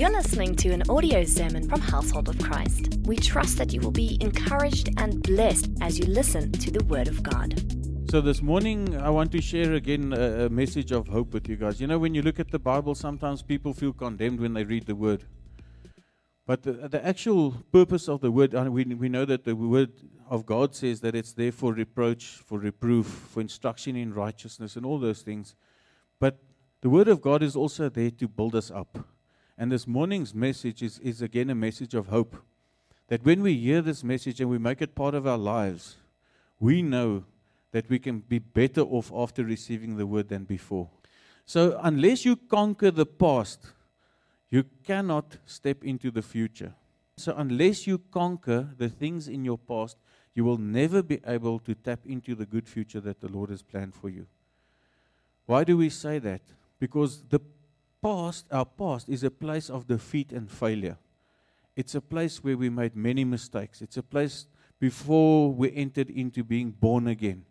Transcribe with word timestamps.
You're 0.00 0.08
listening 0.08 0.56
to 0.56 0.70
an 0.70 0.82
audio 0.88 1.24
sermon 1.24 1.68
from 1.68 1.78
Household 1.82 2.30
of 2.30 2.38
Christ. 2.38 2.96
We 3.02 3.16
trust 3.16 3.58
that 3.58 3.74
you 3.74 3.82
will 3.82 3.90
be 3.90 4.16
encouraged 4.22 4.88
and 4.96 5.22
blessed 5.22 5.72
as 5.82 5.98
you 5.98 6.06
listen 6.06 6.52
to 6.52 6.70
the 6.70 6.82
Word 6.84 7.06
of 7.06 7.22
God. 7.22 7.62
So, 8.10 8.22
this 8.22 8.40
morning, 8.40 8.96
I 8.96 9.10
want 9.10 9.30
to 9.32 9.42
share 9.42 9.74
again 9.74 10.14
a, 10.14 10.46
a, 10.46 10.48
message 10.48 10.90
of 10.90 11.06
hope 11.08 11.34
with 11.34 11.50
you 11.50 11.56
guys. 11.56 11.82
You 11.82 11.86
know, 11.86 11.98
when 11.98 12.14
you 12.14 12.22
look 12.22 12.40
at 12.40 12.50
the 12.50 12.58
Bible, 12.58 12.94
sometimes 12.94 13.42
people 13.42 13.74
feel 13.74 13.92
condemned 13.92 14.40
when 14.40 14.54
they 14.54 14.64
read 14.64 14.86
the 14.86 14.94
Word. 14.94 15.24
But 16.46 16.62
the, 16.62 16.72
the 16.88 17.06
actual 17.06 17.62
purpose 17.70 18.08
of 18.08 18.22
the 18.22 18.30
Word, 18.30 18.54
we, 18.54 18.84
we 18.84 19.10
know 19.10 19.26
that 19.26 19.44
the 19.44 19.54
Word 19.54 19.92
of 20.30 20.46
God 20.46 20.74
says 20.74 21.02
that 21.02 21.14
it's 21.14 21.34
there 21.34 21.52
for 21.52 21.74
reproach, 21.74 22.24
for 22.24 22.58
reproof, 22.58 23.06
for 23.06 23.42
instruction 23.42 23.96
in 23.96 24.14
righteousness, 24.14 24.76
and 24.76 24.86
all 24.86 24.98
those 24.98 25.20
things. 25.20 25.54
But 26.18 26.38
the 26.80 26.88
Word 26.88 27.08
of 27.08 27.20
God 27.20 27.42
is 27.42 27.54
also 27.54 27.90
there 27.90 28.10
to 28.12 28.28
build 28.28 28.54
us 28.54 28.70
up. 28.70 28.96
And 29.60 29.70
this 29.70 29.86
morning's 29.86 30.34
message 30.34 30.82
is, 30.82 30.98
is 31.00 31.20
again 31.20 31.50
a 31.50 31.54
message 31.54 31.92
of 31.92 32.06
hope. 32.06 32.34
That 33.08 33.22
when 33.26 33.42
we 33.42 33.58
hear 33.58 33.82
this 33.82 34.02
message 34.02 34.40
and 34.40 34.48
we 34.48 34.56
make 34.56 34.80
it 34.80 34.94
part 34.94 35.14
of 35.14 35.26
our 35.26 35.36
lives, 35.36 35.96
we 36.58 36.80
know 36.80 37.24
that 37.72 37.86
we 37.90 37.98
can 37.98 38.20
be 38.20 38.38
better 38.38 38.80
off 38.80 39.12
after 39.14 39.44
receiving 39.44 39.98
the 39.98 40.06
Word 40.06 40.30
than 40.30 40.44
before. 40.44 40.88
So, 41.44 41.78
unless 41.82 42.24
you 42.24 42.36
conquer 42.36 42.90
the 42.90 43.04
past, 43.04 43.66
you 44.48 44.64
cannot 44.82 45.36
step 45.44 45.84
into 45.84 46.10
the 46.10 46.22
future. 46.22 46.72
So, 47.18 47.34
unless 47.36 47.86
you 47.86 47.98
conquer 47.98 48.70
the 48.78 48.88
things 48.88 49.28
in 49.28 49.44
your 49.44 49.58
past, 49.58 49.98
you 50.34 50.42
will 50.42 50.56
never 50.56 51.02
be 51.02 51.20
able 51.26 51.58
to 51.58 51.74
tap 51.74 52.00
into 52.06 52.34
the 52.34 52.46
good 52.46 52.66
future 52.66 53.00
that 53.00 53.20
the 53.20 53.28
Lord 53.28 53.50
has 53.50 53.60
planned 53.60 53.94
for 53.94 54.08
you. 54.08 54.26
Why 55.44 55.64
do 55.64 55.76
we 55.76 55.90
say 55.90 56.18
that? 56.18 56.40
Because 56.78 57.24
the 57.28 57.42
past, 58.02 58.46
our 58.50 58.64
past, 58.64 59.08
is 59.08 59.24
a 59.24 59.30
place 59.30 59.70
of 59.70 59.86
defeat 59.86 60.32
and 60.32 60.50
failure. 60.50 60.98
It's 61.76 61.94
a 61.94 62.00
place 62.00 62.42
where 62.42 62.56
we 62.56 62.68
made 62.68 62.96
many 62.96 63.24
mistakes. 63.24 63.80
It's 63.80 63.96
a 63.96 64.02
place 64.02 64.46
before 64.78 65.52
we 65.52 65.72
entered 65.74 66.10
into 66.10 66.42
being 66.42 66.70
born 66.70 67.06
again, 67.06 67.44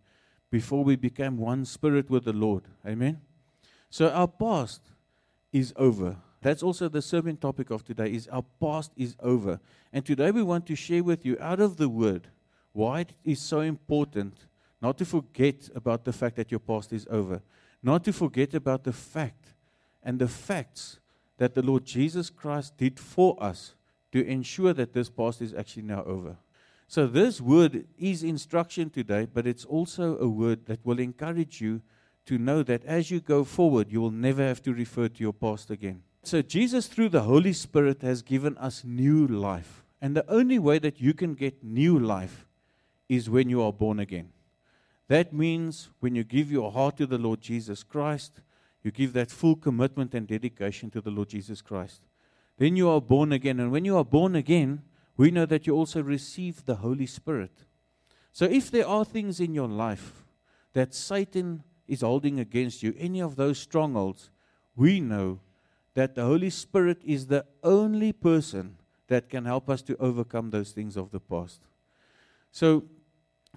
before 0.52 0.84
we 0.84 0.96
became 0.96 1.38
one 1.38 1.66
spirit 1.66 2.10
with 2.10 2.26
the 2.26 2.34
Lord. 2.34 2.64
Amen? 2.86 3.22
So 3.90 4.10
our 4.10 4.28
past 4.28 4.82
is 5.52 5.74
over. 5.76 6.18
That's 6.42 6.64
also 6.64 6.90
the 6.90 7.02
sermon 7.02 7.38
topic 7.38 7.70
of 7.70 7.84
today 7.84 8.14
is 8.14 8.28
our 8.28 8.46
past 8.62 8.92
is 8.96 9.16
over. 9.20 9.60
And 9.92 10.06
today 10.06 10.32
we 10.32 10.44
want 10.44 10.66
to 10.68 10.76
share 10.76 11.04
with 11.04 11.26
you 11.26 11.38
out 11.40 11.60
of 11.60 11.78
the 11.78 11.90
word 11.90 12.28
why 12.72 13.02
it 13.02 13.14
is 13.24 13.42
so 13.42 13.62
important 13.62 14.46
not 14.82 14.98
to 14.98 15.06
forget 15.06 15.70
about 15.76 16.06
the 16.06 16.14
fact 16.14 16.38
that 16.38 16.52
your 16.52 16.60
past 16.60 16.94
is 16.94 17.06
over, 17.10 17.42
not 17.84 18.04
to 18.06 18.14
forget 18.14 18.54
about 18.54 18.84
the 18.84 18.94
fact 18.94 19.54
and 20.04 20.20
the 20.20 20.28
facts 20.28 21.00
that 21.38 21.56
the 21.56 21.62
Lord 21.62 21.86
Jesus 21.86 22.30
Christ 22.30 22.78
did 22.78 23.00
for 23.00 23.42
us 23.42 23.76
to 24.12 24.26
ensure 24.26 24.74
that 24.74 24.94
this 24.94 25.10
past 25.10 25.42
is 25.42 25.54
actually 25.54 25.84
now 25.84 26.04
over. 26.04 26.38
So, 26.88 27.06
this 27.06 27.40
word 27.40 27.86
is 28.00 28.24
instruction 28.24 28.90
today, 28.90 29.28
but 29.32 29.46
it's 29.46 29.66
also 29.66 30.18
a 30.18 30.28
word 30.28 30.66
that 30.66 30.84
will 30.84 31.00
encourage 31.00 31.62
you 31.62 31.82
to 32.26 32.38
know 32.38 32.64
that 32.64 32.84
as 32.84 33.12
you 33.12 33.20
go 33.20 33.44
forward, 33.44 33.92
you 33.92 34.02
will 34.02 34.12
never 34.12 34.44
have 34.44 34.62
to 34.64 34.74
refer 34.74 35.08
to 35.08 35.22
your 35.22 35.34
past 35.34 35.70
again. 35.70 36.02
So, 36.24 36.42
Jesus, 36.42 36.88
through 36.88 37.10
the 37.10 37.22
Holy 37.22 37.54
Spirit, 37.54 38.02
has 38.02 38.22
given 38.22 38.58
us 38.58 38.84
new 38.84 39.28
life. 39.28 39.84
And 40.02 40.16
the 40.16 40.30
only 40.30 40.60
way 40.60 40.80
that 40.80 41.00
you 41.00 41.14
can 41.14 41.36
get 41.36 41.64
new 41.64 42.00
life 42.00 42.48
is 43.08 43.30
when 43.30 43.50
you 43.50 43.62
are 43.62 43.74
born 43.74 44.00
again. 44.00 44.30
That 45.08 45.34
means 45.34 45.90
when 46.00 46.16
you 46.16 46.24
give 46.24 46.52
your 46.52 46.72
heart 46.72 46.98
to 46.98 47.06
the 47.06 47.18
Lord 47.18 47.42
Jesus 47.42 47.84
Christ, 47.84 48.42
you 48.84 48.92
give 48.92 49.14
that 49.14 49.32
full 49.32 49.56
commitment 49.56 50.14
and 50.14 50.28
dedication 50.28 50.90
to 50.92 51.02
the 51.02 51.12
Lord 51.12 51.30
Jesus 51.30 51.62
Christ. 51.62 52.02
Then 52.58 52.76
you 52.76 52.90
are 52.90 53.02
born 53.02 53.32
again. 53.32 53.60
And 53.60 53.72
when 53.72 53.86
you 53.86 53.98
are 53.98 54.06
born 54.06 54.36
again, 54.36 54.84
we 55.18 55.32
know 55.32 55.46
that 55.46 55.68
you 55.68 55.76
also 55.76 56.02
receive 56.02 56.66
the 56.66 56.76
Holy 56.76 57.06
Spirit. 57.06 57.66
So 58.32 58.46
if 58.46 58.72
there 58.72 58.88
are 58.88 59.04
things 59.04 59.40
in 59.40 59.54
your 59.54 59.68
life 59.68 60.26
that 60.74 60.94
Satan 60.94 61.64
is 61.88 62.02
holding 62.02 62.40
against 62.40 62.84
you, 62.84 62.94
any 62.98 63.22
of 63.22 63.36
those 63.36 63.60
strongholds, 63.60 64.30
we 64.76 65.00
know 65.00 65.40
that 65.94 66.16
the 66.16 66.24
Holy 66.24 66.50
Spirit 66.50 67.02
is 67.04 67.28
the 67.28 67.46
only 67.64 68.14
person 68.14 68.78
that 69.08 69.30
can 69.30 69.46
help 69.46 69.70
us 69.70 69.82
to 69.82 69.98
overcome 69.98 70.52
those 70.52 70.72
things 70.72 70.96
of 70.96 71.12
the 71.12 71.20
past. 71.20 71.62
So 72.52 72.86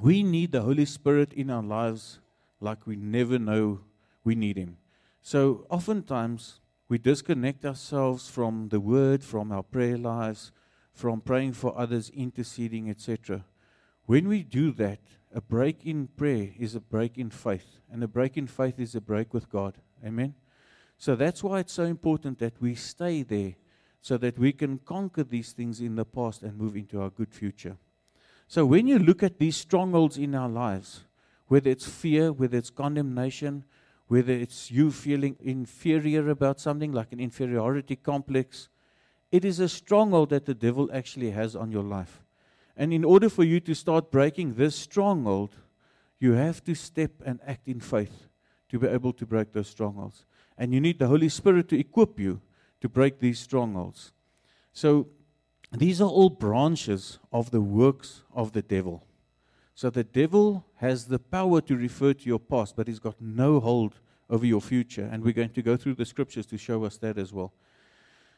we 0.00 0.22
need 0.22 0.52
the 0.52 0.62
Holy 0.62 0.86
Spirit 0.86 1.32
in 1.32 1.50
our 1.50 1.62
lives 1.62 2.18
like 2.60 2.86
we 2.86 2.96
never 2.96 3.38
know 3.38 3.80
we 4.24 4.34
need 4.34 4.56
Him. 4.56 4.78
So 5.22 5.66
oftentimes 5.70 6.60
we 6.88 6.98
disconnect 6.98 7.64
ourselves 7.64 8.28
from 8.28 8.68
the 8.68 8.80
Word, 8.80 9.22
from 9.22 9.52
our 9.52 9.62
prayer 9.62 9.96
lives, 9.96 10.52
from 10.92 11.20
praying 11.20 11.54
for 11.54 11.78
others, 11.78 12.10
interceding, 12.10 12.90
etc. 12.90 13.44
When 14.06 14.28
we 14.28 14.42
do 14.42 14.72
that, 14.72 14.98
a 15.32 15.40
break 15.40 15.86
in 15.86 16.08
prayer 16.08 16.50
is 16.58 16.74
a 16.74 16.80
break 16.80 17.16
in 17.16 17.30
faith, 17.30 17.78
and 17.90 18.02
a 18.02 18.08
break 18.08 18.36
in 18.36 18.46
faith 18.46 18.78
is 18.78 18.94
a 18.94 19.00
break 19.00 19.32
with 19.32 19.48
God. 19.48 19.78
Amen. 20.04 20.34
So 20.98 21.16
that's 21.16 21.42
why 21.42 21.60
it's 21.60 21.72
so 21.72 21.84
important 21.84 22.38
that 22.40 22.60
we 22.60 22.74
stay 22.74 23.22
there 23.22 23.54
so 24.00 24.18
that 24.18 24.38
we 24.38 24.52
can 24.52 24.78
conquer 24.78 25.22
these 25.22 25.52
things 25.52 25.80
in 25.80 25.94
the 25.94 26.04
past 26.04 26.42
and 26.42 26.58
move 26.58 26.76
into 26.76 27.00
our 27.00 27.10
good 27.10 27.32
future. 27.32 27.76
So 28.48 28.66
when 28.66 28.88
you 28.88 28.98
look 28.98 29.22
at 29.22 29.38
these 29.38 29.56
strongholds 29.56 30.18
in 30.18 30.34
our 30.34 30.48
lives, 30.48 31.04
whether 31.46 31.70
it's 31.70 31.88
fear, 31.88 32.32
whether 32.32 32.58
it's 32.58 32.70
condemnation, 32.70 33.64
whether 34.12 34.34
it's 34.34 34.70
you 34.70 34.90
feeling 34.90 35.34
inferior 35.40 36.28
about 36.28 36.60
something 36.60 36.92
like 36.92 37.12
an 37.12 37.18
inferiority 37.18 37.96
complex, 37.96 38.68
it 39.30 39.42
is 39.42 39.58
a 39.58 39.66
stronghold 39.66 40.28
that 40.28 40.44
the 40.44 40.52
devil 40.52 40.90
actually 40.92 41.30
has 41.30 41.56
on 41.56 41.72
your 41.72 41.82
life. 41.82 42.22
And 42.76 42.92
in 42.92 43.06
order 43.06 43.30
for 43.30 43.42
you 43.42 43.58
to 43.60 43.74
start 43.74 44.10
breaking 44.10 44.52
this 44.52 44.76
stronghold, 44.76 45.56
you 46.20 46.32
have 46.32 46.62
to 46.64 46.74
step 46.74 47.12
and 47.24 47.40
act 47.46 47.66
in 47.66 47.80
faith 47.80 48.28
to 48.68 48.78
be 48.78 48.86
able 48.86 49.14
to 49.14 49.24
break 49.24 49.54
those 49.54 49.68
strongholds. 49.68 50.26
And 50.58 50.74
you 50.74 50.80
need 50.82 50.98
the 50.98 51.08
Holy 51.08 51.30
Spirit 51.30 51.70
to 51.70 51.80
equip 51.80 52.20
you 52.20 52.42
to 52.82 52.90
break 52.90 53.18
these 53.18 53.40
strongholds. 53.40 54.12
So 54.74 55.08
these 55.72 56.02
are 56.02 56.10
all 56.10 56.28
branches 56.28 57.18
of 57.32 57.50
the 57.50 57.62
works 57.62 58.24
of 58.34 58.52
the 58.52 58.60
devil. 58.60 59.06
So 59.82 59.90
the 59.90 60.04
devil 60.04 60.64
has 60.76 61.06
the 61.06 61.18
power 61.18 61.60
to 61.62 61.76
refer 61.76 62.12
to 62.12 62.24
your 62.24 62.38
past, 62.38 62.76
but 62.76 62.86
he's 62.86 63.00
got 63.00 63.20
no 63.20 63.58
hold 63.58 63.94
over 64.30 64.46
your 64.46 64.60
future. 64.60 65.08
And 65.10 65.24
we're 65.24 65.32
going 65.32 65.48
to 65.48 65.60
go 65.60 65.76
through 65.76 65.96
the 65.96 66.04
scriptures 66.04 66.46
to 66.46 66.56
show 66.56 66.84
us 66.84 66.98
that 66.98 67.18
as 67.18 67.32
well. 67.32 67.52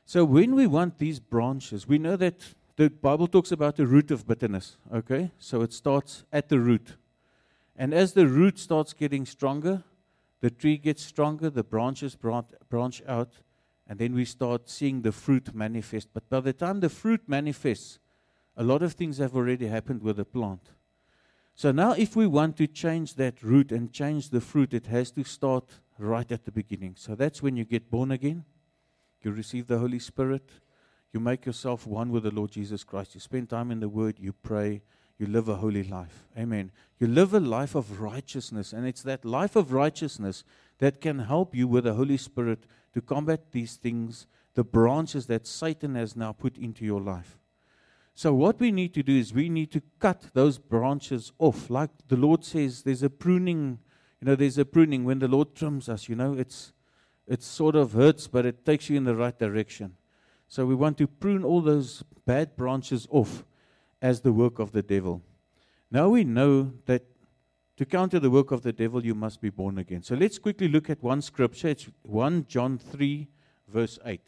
So 0.07 0.25
when 0.25 0.55
we 0.55 0.67
want 0.67 0.97
these 0.97 1.21
branches, 1.21 1.87
we 1.87 1.99
know 1.99 2.17
that 2.17 2.55
the 2.77 2.89
Bible 2.89 3.27
talks 3.27 3.53
about 3.53 3.77
the 3.77 3.87
root 3.87 4.11
of 4.11 4.27
bitterness. 4.27 4.79
Okay? 4.91 5.33
So 5.39 5.61
it 5.61 5.75
starts 5.75 6.25
at 6.33 6.49
the 6.49 6.59
root. 6.59 6.97
And 7.77 7.93
as 7.93 8.15
the 8.15 8.27
root 8.27 8.59
starts 8.59 8.95
getting 8.95 9.27
stronger, 9.27 9.85
the 10.41 10.49
tree 10.49 10.79
gets 10.79 11.03
stronger, 11.03 11.51
the 11.51 11.63
branches 11.63 12.17
branch 12.17 13.03
out, 13.07 13.35
and 13.87 13.99
then 13.99 14.15
we 14.15 14.25
start 14.25 14.71
seeing 14.71 15.03
the 15.03 15.13
fruit 15.13 15.55
manifest. 15.55 16.09
But 16.15 16.27
by 16.31 16.41
the 16.41 16.55
time 16.55 16.81
the 16.81 16.89
fruit 16.89 17.21
manifests, 17.27 17.99
a 18.57 18.65
lot 18.65 18.83
of 18.83 18.95
things 18.95 19.19
have 19.19 19.37
already 19.37 19.67
happened 19.67 20.03
with 20.03 20.17
the 20.17 20.25
plant. 20.25 20.71
So 21.55 21.71
now, 21.71 21.93
if 21.93 22.17
we 22.17 22.27
want 22.27 22.57
to 22.57 22.67
change 22.67 23.15
that 23.15 23.43
root 23.43 23.71
and 23.71 23.93
change 23.93 24.31
the 24.31 24.41
fruit, 24.41 24.75
it 24.75 24.87
has 24.87 25.13
to 25.13 25.23
start 25.23 25.65
right 25.99 26.31
at 26.31 26.45
the 26.45 26.51
beginning. 26.51 26.97
So 26.99 27.15
that's 27.15 27.43
when 27.43 27.57
you 27.57 27.65
get 27.65 27.91
born 27.91 28.11
again, 28.11 28.45
you 29.23 29.31
receive 29.31 29.69
the 29.69 29.79
Holy 29.79 30.01
Spirit, 30.01 30.51
you 31.13 31.21
make 31.21 31.47
yourself 31.47 31.87
one 31.87 32.11
with 32.11 32.25
the 32.25 32.33
Lord 32.33 32.51
Jesus 32.51 32.83
Christ, 32.83 33.15
you 33.15 33.21
spend 33.21 33.49
time 33.49 33.71
in 33.71 33.79
the 33.79 33.89
Word, 33.89 34.19
you 34.19 34.33
pray, 34.33 34.83
you 35.17 35.27
live 35.27 35.49
a 35.49 35.55
holy 35.55 35.85
life. 35.85 36.27
Amen. 36.37 36.73
You 36.99 37.07
live 37.07 37.35
a 37.35 37.41
life 37.41 37.77
of 37.77 38.01
righteousness, 38.01 38.73
and 38.73 38.87
it's 38.87 39.03
that 39.03 39.25
life 39.25 39.55
of 39.55 39.73
righteousness 39.73 40.43
that 40.79 41.01
can 41.01 41.21
help 41.21 41.55
you 41.55 41.69
with 41.69 41.85
the 41.85 41.95
Holy 41.95 42.17
Spirit 42.17 42.67
to 42.95 43.01
combat 43.01 43.53
these 43.53 43.77
things, 43.77 44.27
the 44.55 44.65
branches 44.65 45.27
that 45.27 45.47
Satan 45.47 45.95
has 45.95 46.17
now 46.17 46.33
put 46.33 46.59
into 46.59 46.85
your 46.85 47.01
life. 47.01 47.39
So, 48.15 48.33
what 48.33 48.61
we 48.61 48.71
need 48.71 48.95
to 48.95 49.03
do 49.03 49.17
is 49.17 49.35
we 49.35 49.49
need 49.49 49.73
to 49.73 49.83
cut 49.99 50.31
those 50.35 50.59
branches 50.59 51.33
off. 51.39 51.69
Like 51.69 51.91
the 52.07 52.17
Lord 52.17 52.45
says, 52.45 52.83
there's 52.83 53.03
a 53.03 53.11
pruning, 53.11 53.79
you 54.21 54.27
know, 54.27 54.37
there's 54.37 54.59
a 54.59 54.65
pruning 54.65 55.05
when 55.05 55.19
the 55.19 55.29
Lord 55.29 55.55
trims 55.55 55.89
us, 55.89 56.09
you 56.09 56.15
know, 56.15 56.35
it's, 56.35 56.73
it 57.27 57.43
sort 57.43 57.75
of 57.75 57.93
hurts, 57.93 58.29
but 58.29 58.47
it 58.47 58.65
takes 58.65 58.89
you 58.89 58.97
in 58.97 59.05
the 59.05 59.17
right 59.17 59.37
direction. 59.37 59.97
So, 60.49 60.65
we 60.65 60.75
want 60.75 60.97
to 60.99 61.09
prune 61.09 61.45
all 61.45 61.61
those 61.61 62.05
bad 62.25 62.57
branches 62.57 63.09
off 63.11 63.45
as 64.01 64.21
the 64.21 64.33
work 64.33 64.59
of 64.59 64.73
the 64.73 64.83
devil. 64.83 65.23
Now 65.91 66.09
we 66.09 66.25
know 66.25 66.73
that 66.87 67.05
to 67.77 67.85
counter 67.85 68.21
the 68.21 68.31
work 68.31 68.51
of 68.51 68.63
the 68.63 68.73
devil, 68.73 69.05
you 69.05 69.15
must 69.15 69.41
be 69.41 69.51
born 69.51 69.79
again. 69.79 70.03
So 70.03 70.15
let's 70.15 70.39
quickly 70.39 70.69
look 70.69 70.91
at 70.91 71.03
one 71.03 71.23
scripture. 71.23 71.69
It's 71.69 71.89
1 72.03 72.47
John 72.47 72.79
3, 72.79 73.29
verse 73.67 73.99
8. 74.05 74.21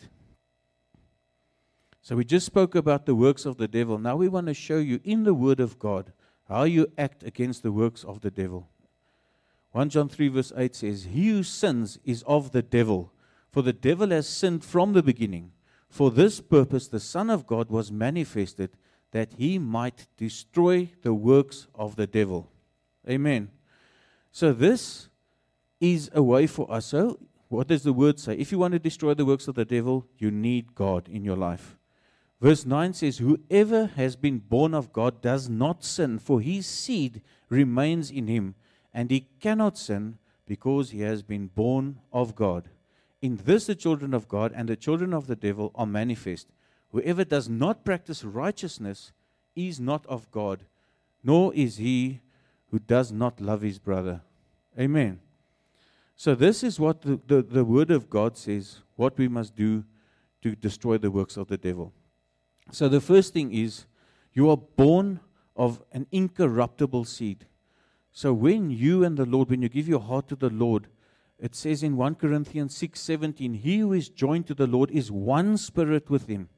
So 2.07 2.15
we 2.15 2.25
just 2.25 2.47
spoke 2.47 2.77
about 2.77 3.05
the 3.05 3.17
works 3.17 3.45
of 3.45 3.57
the 3.57 3.67
devil. 3.67 3.99
Now 3.99 4.15
we 4.15 4.29
want 4.29 4.47
to 4.47 4.55
show 4.55 4.79
you 4.79 5.01
in 5.03 5.25
the 5.25 5.35
Word 5.35 5.59
of 5.59 5.77
God 5.81 6.13
how 6.49 6.63
you 6.63 6.87
act 6.97 7.25
against 7.25 7.65
the 7.65 7.73
works 7.73 8.05
of 8.05 8.21
the 8.21 8.31
devil. 8.31 8.69
1 9.73 9.91
John 9.91 10.09
3, 10.09 10.29
verse 10.29 10.53
8 10.57 10.77
says, 10.77 11.09
He 11.11 11.31
who 11.31 11.43
sins 11.43 11.99
is 12.05 12.23
of 12.23 12.53
the 12.53 12.63
devil, 12.63 13.13
for 13.51 13.61
the 13.61 13.73
devil 13.73 14.11
has 14.11 14.29
sinned 14.29 14.65
from 14.65 14.93
the 14.93 15.03
beginning. 15.03 15.51
For 15.89 16.13
this 16.13 16.41
purpose 16.41 16.87
the 16.87 17.01
Son 17.01 17.29
of 17.29 17.45
God 17.45 17.71
was 17.71 17.91
manifested, 17.91 18.71
that 19.11 19.33
he 19.37 19.59
might 19.59 20.07
destroy 20.17 20.93
the 21.03 21.13
works 21.13 21.67
of 21.75 21.97
the 21.97 22.07
devil. 22.07 22.49
Amen. 23.11 23.51
So, 24.31 24.53
this 24.53 25.09
is 25.81 26.09
a 26.15 26.23
way 26.23 26.47
for 26.47 26.71
us. 26.71 26.87
So, 26.87 27.19
what 27.49 27.67
does 27.67 27.83
the 27.83 27.93
word 27.93 28.21
say? 28.21 28.35
If 28.35 28.53
you 28.53 28.61
want 28.61 28.75
to 28.75 28.79
destroy 28.79 29.15
the 29.15 29.27
works 29.27 29.49
of 29.49 29.57
the 29.57 29.65
devil, 29.65 30.07
you 30.19 30.31
need 30.31 30.77
God 30.77 31.09
in 31.09 31.25
your 31.25 31.37
life. 31.37 31.76
Verse 32.41 32.67
9 32.67 32.93
says, 32.93 33.19
Whoever 33.19 33.87
has 33.97 34.15
been 34.15 34.39
born 34.39 34.75
of 34.75 34.93
God 34.93 35.23
does 35.23 35.49
not 35.49 35.85
sin, 35.85 36.19
for 36.19 36.41
his 36.41 36.67
seed 36.67 37.23
remains 37.49 38.11
in 38.11 38.27
him, 38.27 38.55
and 38.93 39.11
he 39.11 39.27
cannot 39.41 39.79
sin 39.79 40.19
because 40.47 40.91
he 40.91 41.01
has 41.01 41.23
been 41.23 41.47
born 41.49 41.99
of 42.13 42.35
God. 42.35 42.69
In 43.23 43.41
this, 43.45 43.67
the 43.67 43.75
children 43.75 44.13
of 44.13 44.29
God 44.29 44.53
and 44.55 44.69
the 44.69 44.77
children 44.77 45.15
of 45.15 45.27
the 45.27 45.37
devil 45.37 45.73
are 45.75 45.87
manifest. 45.87 46.49
Whoever 46.93 47.25
does 47.25 47.49
not 47.49 47.85
practice 47.85 48.23
righteousness 48.23 49.13
is 49.55 49.81
not 49.81 50.07
of 50.07 50.31
God, 50.31 50.65
nor 51.25 51.55
is 51.55 51.79
he 51.79 52.21
who 52.71 52.79
does 52.79 53.11
not 53.11 53.41
love 53.41 53.63
his 53.63 53.79
brother. 53.79 54.21
Amen. 54.79 55.21
So, 56.15 56.35
this 56.35 56.63
is 56.63 56.79
what 56.79 57.03
the, 57.03 57.21
the, 57.27 57.43
the 57.43 57.65
Word 57.65 57.91
of 57.91 58.09
God 58.09 58.37
says 58.37 58.81
what 58.97 59.19
we 59.19 59.29
must 59.29 59.57
do 59.57 59.85
to 60.43 60.55
destroy 60.55 60.99
the 60.99 61.11
works 61.11 61.37
of 61.37 61.49
the 61.49 61.59
devil. 61.59 61.93
So, 62.71 62.89
the 62.89 63.01
first 63.01 63.33
thing 63.33 63.53
is 63.53 63.87
you 64.33 64.51
are 64.51 64.57
born 64.57 65.21
of 65.55 65.83
an 65.93 66.07
incorruptible 66.13 67.05
seed. 67.05 67.47
So, 68.13 68.33
when 68.33 68.71
you 68.71 69.05
and 69.05 69.17
the 69.17 69.27
Lord, 69.27 69.51
when 69.51 69.63
you 69.63 69.69
give 69.69 69.89
your 69.89 70.01
heart 70.01 70.29
to 70.29 70.37
the 70.37 70.51
Lord, 70.51 70.89
it 71.39 71.55
says 71.55 71.83
in 71.83 71.97
1 71.97 72.15
Corinthians 72.17 72.75
6:17, 72.75 73.55
"He 73.55 73.79
who 73.79 73.93
is 73.93 74.09
joined 74.09 74.47
to 74.47 74.55
the 74.55 74.67
Lord 74.67 74.91
is 74.91 75.11
one 75.11 75.57
spirit 75.57 76.09
with 76.09 76.27
him." 76.27 76.49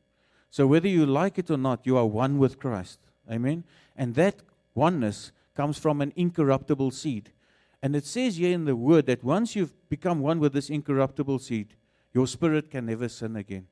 So 0.51 0.67
whether 0.67 0.89
you 0.89 1.05
like 1.05 1.39
it 1.39 1.51
or 1.51 1.59
not, 1.59 1.87
you 1.87 1.97
are 1.97 2.07
one 2.07 2.39
with 2.39 2.59
Christ. 2.59 3.01
Amen. 3.31 3.65
And 3.97 4.15
that 4.15 4.43
oneness 4.75 5.33
comes 5.55 5.79
from 5.79 6.01
an 6.01 6.13
incorruptible 6.17 6.93
seed. 6.93 7.33
And 7.83 7.95
it 7.95 8.07
says 8.07 8.37
here 8.37 8.55
in 8.55 8.65
the 8.65 8.77
word 8.77 9.07
that 9.07 9.23
once 9.23 9.55
you've 9.55 9.75
become 9.89 10.21
one 10.21 10.41
with 10.41 10.53
this 10.53 10.71
incorruptible 10.71 11.39
seed, 11.41 11.75
your 12.15 12.27
spirit 12.27 12.71
can 12.71 12.87
never 12.87 13.09
sin 13.09 13.37
again. 13.37 13.67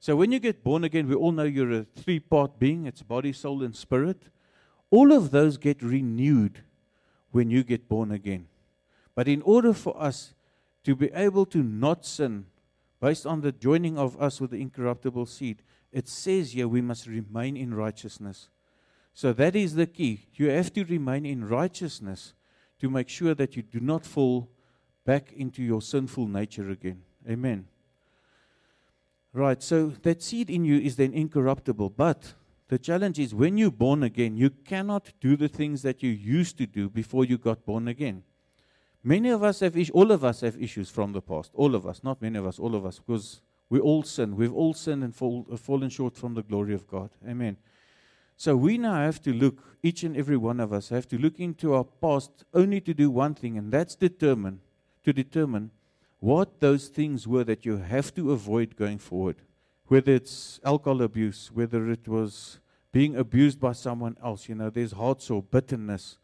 So 0.00 0.14
when 0.16 0.30
you 0.30 0.38
get 0.38 0.62
born 0.62 0.84
again, 0.84 1.08
we 1.08 1.14
all 1.14 1.32
know 1.32 1.44
you're 1.44 1.72
a 1.72 1.84
three 1.84 2.20
part 2.20 2.58
being 2.58 2.86
it's 2.86 3.02
body, 3.02 3.32
soul, 3.32 3.62
and 3.62 3.74
spirit. 3.74 4.28
All 4.90 5.12
of 5.12 5.30
those 5.30 5.58
get 5.58 5.82
renewed 5.82 6.62
when 7.30 7.50
you 7.50 7.64
get 7.64 7.88
born 7.88 8.12
again. 8.12 8.46
But 9.14 9.28
in 9.28 9.42
order 9.42 9.72
for 9.72 10.00
us 10.00 10.34
to 10.84 10.94
be 10.94 11.10
able 11.12 11.44
to 11.46 11.62
not 11.62 12.06
sin 12.06 12.46
based 13.00 13.26
on 13.26 13.40
the 13.40 13.52
joining 13.52 13.98
of 13.98 14.20
us 14.20 14.40
with 14.40 14.50
the 14.52 14.60
incorruptible 14.60 15.26
seed, 15.26 15.62
it 15.92 16.08
says 16.08 16.52
here 16.52 16.68
we 16.68 16.80
must 16.80 17.06
remain 17.06 17.56
in 17.56 17.74
righteousness. 17.74 18.48
So 19.12 19.32
that 19.32 19.56
is 19.56 19.74
the 19.74 19.86
key. 19.86 20.26
You 20.34 20.50
have 20.50 20.72
to 20.74 20.84
remain 20.84 21.26
in 21.26 21.46
righteousness 21.48 22.34
to 22.78 22.88
make 22.88 23.08
sure 23.08 23.34
that 23.34 23.56
you 23.56 23.62
do 23.62 23.80
not 23.80 24.06
fall 24.06 24.48
back 25.04 25.32
into 25.32 25.62
your 25.62 25.82
sinful 25.82 26.28
nature 26.28 26.70
again. 26.70 27.02
Amen. 27.28 27.66
Right, 29.38 29.62
so 29.62 29.92
that 30.02 30.20
seed 30.20 30.50
in 30.50 30.64
you 30.64 30.80
is 30.80 30.96
then 30.96 31.12
incorruptible, 31.12 31.90
but 31.90 32.34
the 32.66 32.76
challenge 32.76 33.20
is 33.20 33.32
when 33.32 33.56
you're 33.56 33.70
born 33.70 34.02
again, 34.02 34.36
you 34.36 34.50
cannot 34.50 35.12
do 35.20 35.36
the 35.36 35.46
things 35.46 35.82
that 35.82 36.02
you 36.02 36.10
used 36.10 36.58
to 36.58 36.66
do 36.66 36.88
before 36.88 37.24
you 37.24 37.38
got 37.38 37.64
born 37.64 37.86
again. 37.86 38.24
Many 39.04 39.28
of 39.28 39.44
us 39.44 39.60
have 39.60 39.76
issues, 39.76 39.90
all 39.94 40.10
of 40.10 40.24
us 40.24 40.40
have 40.40 40.60
issues 40.60 40.90
from 40.90 41.12
the 41.12 41.22
past. 41.22 41.52
All 41.54 41.76
of 41.76 41.86
us, 41.86 42.02
not 42.02 42.20
many 42.20 42.36
of 42.36 42.48
us, 42.48 42.58
all 42.58 42.74
of 42.74 42.84
us, 42.84 42.98
because 42.98 43.40
we 43.70 43.78
all 43.78 44.02
sin. 44.02 44.34
We've 44.34 44.52
all 44.52 44.74
sinned 44.74 45.04
and 45.04 45.14
fall, 45.14 45.46
uh, 45.52 45.56
fallen 45.56 45.88
short 45.88 46.16
from 46.16 46.34
the 46.34 46.42
glory 46.42 46.74
of 46.74 46.88
God. 46.88 47.10
Amen. 47.24 47.58
So 48.36 48.56
we 48.56 48.76
now 48.76 48.96
have 48.96 49.22
to 49.22 49.32
look, 49.32 49.62
each 49.84 50.02
and 50.02 50.16
every 50.16 50.36
one 50.36 50.58
of 50.58 50.72
us 50.72 50.88
have 50.88 51.06
to 51.10 51.16
look 51.16 51.38
into 51.38 51.74
our 51.74 51.84
past 51.84 52.44
only 52.52 52.80
to 52.80 52.92
do 52.92 53.08
one 53.08 53.36
thing, 53.36 53.56
and 53.56 53.70
that's 53.70 53.94
determine, 53.94 54.62
to 55.04 55.12
determine 55.12 55.70
what 56.20 56.60
those 56.60 56.88
things 56.88 57.26
were 57.26 57.44
that 57.44 57.64
you 57.64 57.76
have 57.78 58.14
to 58.14 58.32
avoid 58.32 58.76
going 58.76 58.98
forward. 58.98 59.36
Whether 59.86 60.12
it's 60.14 60.60
alcohol 60.64 61.02
abuse, 61.02 61.50
whether 61.52 61.90
it 61.90 62.06
was 62.08 62.60
being 62.92 63.16
abused 63.16 63.60
by 63.60 63.72
someone 63.72 64.16
else, 64.22 64.48
you 64.48 64.54
know, 64.54 64.70
there's 64.70 64.92
heart 64.92 65.22
sore, 65.22 65.42
bitterness, 65.42 66.18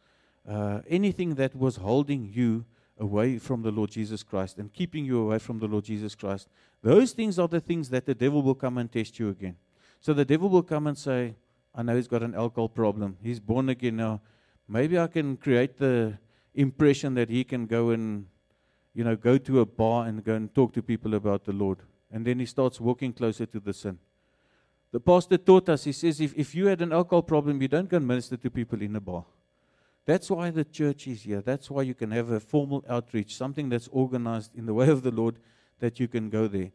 uh, 0.49 0.81
anything 0.89 1.37
that 1.37 1.55
was 1.55 1.77
holding 1.77 2.31
you 2.33 2.65
away 2.99 3.39
from 3.39 3.63
the 3.63 3.71
Lord 3.71 3.91
Jesus 3.91 4.23
Christ 4.23 4.59
and 4.59 4.73
keeping 4.73 5.05
you 5.05 5.21
away 5.21 5.39
from 5.39 5.59
the 5.59 5.67
Lord 5.67 5.85
Jesus 5.85 6.15
Christ, 6.15 6.49
those 6.83 7.13
things 7.13 7.39
are 7.39 7.49
the 7.49 7.61
things 7.61 7.89
that 7.91 8.07
the 8.07 8.15
devil 8.15 8.43
will 8.43 8.55
come 8.55 8.79
and 8.79 8.91
test 8.91 9.19
you 9.19 9.31
again. 9.31 9.57
So 10.01 10.13
the 10.13 10.25
devil 10.25 10.49
will 10.49 10.63
come 10.63 10.87
and 10.87 10.99
say, 10.99 11.35
I 11.75 11.83
know 11.83 11.97
he's 11.97 12.09
got 12.09 12.23
an 12.23 12.35
alcohol 12.35 12.69
problem. 12.69 13.17
He's 13.23 13.41
born 13.41 13.69
again 13.69 13.97
now. 13.97 14.21
Maybe 14.69 14.99
I 14.99 15.07
can 15.07 15.37
create 15.37 15.79
the 15.79 16.19
impression 16.55 17.15
that 17.15 17.31
he 17.31 17.43
can 17.43 17.67
go 17.67 17.91
and, 17.91 18.27
you 18.95 19.05
know, 19.05 19.17
go 19.17 19.39
to 19.39 19.61
a 19.61 19.67
bar 19.67 20.07
and 20.07 20.25
go 20.25 20.35
and 20.35 20.55
talk 20.55 20.73
to 20.75 20.83
people 20.83 21.15
about 21.15 21.45
the 21.45 21.53
Lord. 21.53 21.79
And 22.13 22.25
then 22.25 22.39
he 22.39 22.47
starts 22.47 22.81
walking 22.81 23.13
closer 23.13 23.45
to 23.47 23.61
the 23.61 23.73
sin. 23.73 23.99
The 24.93 25.01
pastor 25.01 25.37
taught 25.37 25.69
us, 25.69 25.85
he 25.85 25.93
says, 25.93 26.21
if, 26.21 26.33
if 26.37 26.55
you 26.55 26.67
had 26.67 26.81
an 26.81 26.93
alcohol 26.93 27.23
problem, 27.23 27.61
you 27.61 27.67
don't 27.67 27.89
go 27.89 27.97
and 27.97 28.07
minister 28.07 28.37
to 28.37 28.51
people 28.51 28.81
in 28.81 28.95
a 28.95 29.01
bar. 29.01 29.25
That's 30.07 30.31
why 30.31 30.51
the 30.51 30.65
church 30.65 31.09
is 31.09 31.23
here. 31.23 31.41
That's 31.41 31.71
why 31.71 31.83
you 31.83 31.95
can 31.95 32.13
have 32.13 32.31
a 32.31 32.39
formal 32.39 32.85
outreach, 32.89 33.35
something 33.35 33.69
that's 33.69 33.89
organized 33.89 34.55
in 34.55 34.67
the 34.67 34.75
way 34.75 34.89
of 34.89 35.03
the 35.03 35.11
Lord, 35.11 35.39
that 35.81 35.99
you 35.99 36.07
can 36.07 36.31
go 36.31 36.47
there. 36.47 36.71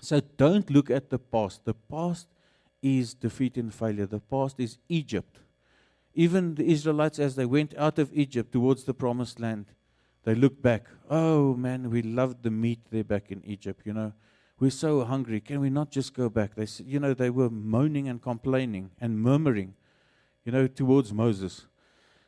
So 0.00 0.20
don't 0.36 0.68
look 0.70 0.90
at 0.90 1.10
the 1.10 1.18
past. 1.18 1.64
The 1.64 1.74
past 1.74 2.26
is 2.82 3.14
defeat 3.14 3.56
and 3.56 3.72
failure. 3.72 4.06
The 4.06 4.18
past 4.18 4.58
is 4.58 4.78
Egypt. 4.88 5.38
Even 6.14 6.56
the 6.56 6.66
Israelites, 6.66 7.18
as 7.18 7.36
they 7.36 7.46
went 7.46 7.74
out 7.76 7.98
of 7.98 8.10
Egypt 8.12 8.52
towards 8.52 8.84
the 8.84 8.94
promised 8.94 9.38
land, 9.38 9.66
they 10.24 10.34
look 10.34 10.60
back. 10.60 10.86
Oh 11.08 11.54
man, 11.54 11.90
we 11.90 12.02
loved 12.02 12.42
the 12.42 12.50
meat 12.50 12.80
there 12.90 13.04
back 13.04 13.30
in 13.30 13.42
Egypt. 13.44 13.82
You 13.84 13.92
know, 13.92 14.12
we're 14.58 14.70
so 14.70 15.04
hungry. 15.04 15.40
Can 15.40 15.60
we 15.60 15.70
not 15.70 15.90
just 15.90 16.14
go 16.14 16.28
back? 16.28 16.54
They, 16.54 16.66
said, 16.66 16.86
you 16.86 17.00
know, 17.00 17.14
they 17.14 17.30
were 17.30 17.50
moaning 17.50 18.08
and 18.08 18.22
complaining 18.22 18.90
and 19.00 19.20
murmuring, 19.20 19.74
you 20.44 20.52
know, 20.52 20.66
towards 20.66 21.12
Moses. 21.12 21.66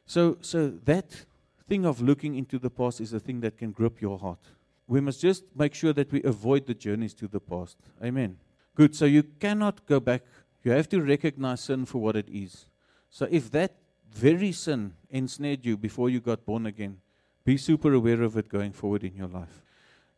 So, 0.04 0.38
so 0.40 0.68
that 0.84 1.24
thing 1.68 1.84
of 1.84 2.00
looking 2.00 2.34
into 2.34 2.58
the 2.58 2.70
past 2.70 3.00
is 3.00 3.12
a 3.12 3.20
thing 3.20 3.40
that 3.40 3.58
can 3.58 3.72
grip 3.72 4.00
your 4.00 4.18
heart. 4.18 4.40
We 4.86 5.00
must 5.00 5.20
just 5.20 5.44
make 5.56 5.74
sure 5.74 5.92
that 5.92 6.12
we 6.12 6.22
avoid 6.22 6.66
the 6.66 6.74
journeys 6.74 7.14
to 7.14 7.26
the 7.26 7.40
past. 7.40 7.76
Amen. 8.04 8.36
Good. 8.74 8.94
So 8.94 9.04
you 9.04 9.22
cannot 9.22 9.86
go 9.86 9.98
back. 9.98 10.22
You 10.62 10.72
have 10.72 10.88
to 10.90 11.00
recognize 11.00 11.62
sin 11.62 11.86
for 11.86 11.98
what 11.98 12.16
it 12.16 12.28
is. 12.28 12.66
So 13.10 13.26
if 13.30 13.50
that 13.52 13.74
very 14.12 14.52
sin 14.52 14.94
ensnared 15.10 15.64
you 15.64 15.76
before 15.76 16.10
you 16.10 16.20
got 16.20 16.44
born 16.44 16.66
again, 16.66 16.98
be 17.46 17.56
super 17.56 17.92
aware 17.92 18.22
of 18.22 18.36
it 18.36 18.48
going 18.48 18.72
forward 18.72 19.04
in 19.04 19.14
your 19.14 19.28
life. 19.28 19.62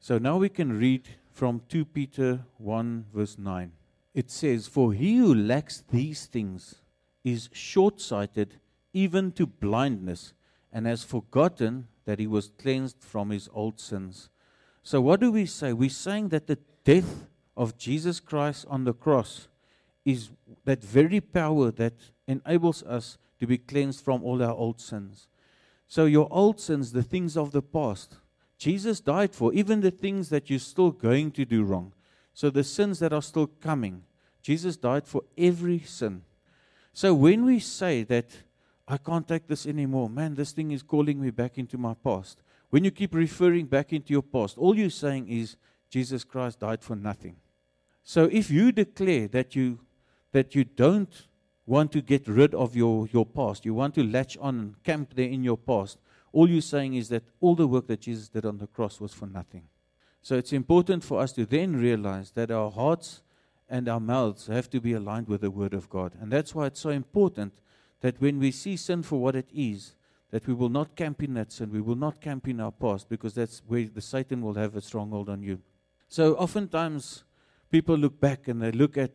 So 0.01 0.17
now 0.17 0.39
we 0.39 0.49
can 0.49 0.79
read 0.79 1.07
from 1.31 1.61
2 1.69 1.85
Peter 1.85 2.41
1, 2.57 3.05
verse 3.15 3.37
9. 3.37 3.71
It 4.15 4.31
says, 4.31 4.67
For 4.67 4.95
he 4.95 5.19
who 5.19 5.35
lacks 5.35 5.85
these 5.91 6.25
things 6.25 6.77
is 7.23 7.51
short 7.53 8.01
sighted 8.01 8.59
even 8.95 9.31
to 9.33 9.47
blindness, 9.47 10.33
and 10.73 10.87
has 10.87 11.05
forgotten 11.05 11.89
that 12.07 12.19
he 12.19 12.27
was 12.27 12.51
cleansed 12.59 12.97
from 13.01 13.29
his 13.29 13.49
old 13.53 13.79
sins. 13.79 14.31
So, 14.83 15.03
what 15.03 15.21
do 15.21 15.31
we 15.31 15.45
say? 15.45 15.75
We're 15.75 15.91
saying 15.91 16.31
that 16.31 16.47
the 16.47 16.59
death 16.85 17.27
of 17.57 17.77
Jesus 17.77 18.21
Christ 18.21 18.65
on 18.71 18.85
the 18.85 18.95
cross 18.95 19.49
is 20.07 20.31
that 20.65 20.83
very 20.83 21.21
power 21.21 21.71
that 21.73 21.95
enables 22.27 22.83
us 22.85 23.19
to 23.39 23.47
be 23.47 23.59
cleansed 23.59 24.03
from 24.03 24.25
all 24.25 24.43
our 24.43 24.55
old 24.55 24.81
sins. 24.81 25.29
So, 25.89 26.05
your 26.05 26.29
old 26.31 26.61
sins, 26.61 26.93
the 26.93 27.03
things 27.03 27.37
of 27.37 27.51
the 27.51 27.63
past, 27.63 28.17
Jesus 28.59 29.01
died 29.01 29.35
for, 29.35 29.53
even 29.53 29.81
the 29.81 29.91
things 29.91 30.29
that 30.29 30.49
you're 30.49 30.59
still 30.59 30.91
going 30.91 31.33
to 31.33 31.45
do 31.45 31.65
wrong. 31.65 31.93
So, 32.35 32.51
the 32.51 32.63
sins 32.63 33.01
that 33.01 33.13
are 33.13 33.23
still 33.23 33.47
coming, 33.47 34.05
Jesus 34.43 34.77
died 34.77 35.07
for 35.07 35.23
every 35.37 35.81
sin. 35.81 36.23
So, 36.93 37.15
when 37.15 37.45
we 37.45 37.59
say 37.59 38.05
that 38.05 38.27
I 38.89 38.97
can't 38.97 39.29
take 39.29 39.47
this 39.47 39.67
anymore. 39.67 40.09
Man, 40.09 40.35
this 40.35 40.53
thing 40.53 40.71
is 40.71 40.83
calling 40.83 41.21
me 41.21 41.31
back 41.31 41.59
into 41.59 41.77
my 41.77 41.93
past. 41.93 42.39
When 42.71 42.85
you 42.85 42.91
keep 42.91 43.15
referring 43.15 43.67
back 43.67 43.93
into 43.93 44.15
your 44.15 44.23
past, 44.23 44.57
all 44.57 44.77
you're 44.77 44.89
saying 44.89 45.29
is 45.29 45.57
Jesus 45.91 46.25
Christ 46.25 46.61
died 46.61 46.83
for 46.83 46.97
nothing. 46.97 47.37
So 48.03 48.25
if 48.25 48.51
you 48.51 48.73
declare 48.73 49.29
that 49.29 49.55
you 49.55 49.81
that 50.33 50.55
you 50.55 50.65
don't 50.65 51.27
want 51.69 51.93
to 51.93 52.01
get 52.01 52.27
rid 52.27 52.55
of 52.55 52.75
your, 52.75 53.09
your 53.13 53.27
past, 53.27 53.65
you 53.65 53.75
want 53.75 53.95
to 53.95 54.03
latch 54.03 54.37
on 54.39 54.77
camp 54.85 55.15
there 55.15 55.29
in 55.29 55.45
your 55.45 55.59
past, 55.59 55.99
all 56.33 56.49
you're 56.49 56.61
saying 56.61 56.95
is 56.95 57.09
that 57.09 57.25
all 57.41 57.55
the 57.55 57.67
work 57.67 57.87
that 57.87 58.01
Jesus 58.01 58.29
did 58.29 58.45
on 58.45 58.59
the 58.59 58.67
cross 58.67 59.01
was 59.01 59.13
for 59.13 59.27
nothing. 59.27 59.65
So 60.23 60.37
it's 60.37 60.53
important 60.53 61.05
for 61.05 61.21
us 61.21 61.33
to 61.33 61.47
then 61.47 61.77
realize 61.77 62.33
that 62.33 62.51
our 62.51 62.71
hearts 62.71 63.23
and 63.69 63.89
our 63.89 64.01
mouths 64.01 64.47
have 64.47 64.69
to 64.71 64.81
be 64.81 64.93
aligned 64.93 65.29
with 65.29 65.43
the 65.43 65.51
Word 65.51 65.75
of 65.75 65.89
God. 65.89 66.13
And 66.21 66.33
that's 66.33 66.55
why 66.55 66.67
it's 66.67 66.81
so 66.81 66.91
important 66.91 67.53
that 68.01 68.21
when 68.21 68.39
we 68.39 68.51
see 68.51 68.77
sin 68.77 69.03
for 69.03 69.21
what 69.21 69.37
it 69.37 69.49
is, 69.55 69.95
that 70.31 70.47
we 70.47 70.55
will 70.55 70.69
not 70.69 70.97
camp 70.97 71.23
in 71.23 71.35
that 71.35 71.53
sin. 71.53 71.71
We 71.71 71.81
will 71.81 71.97
not 71.97 72.21
camp 72.21 72.49
in 72.49 72.61
our 72.61 72.73
past 72.73 73.09
because 73.09 73.35
that's 73.35 73.63
where 73.67 73.87
the 73.87 74.03
Satan 74.03 74.43
will 74.43 74.55
have 74.55 74.77
a 74.77 74.81
stronghold 74.81 75.29
on 75.29 75.43
you. 75.43 75.61
So 76.09 76.35
oftentimes 76.35 77.25
People 77.71 77.97
look 77.97 78.19
back 78.19 78.49
and 78.49 78.63
they 78.63 78.73
look 78.73 78.97
at 78.97 79.11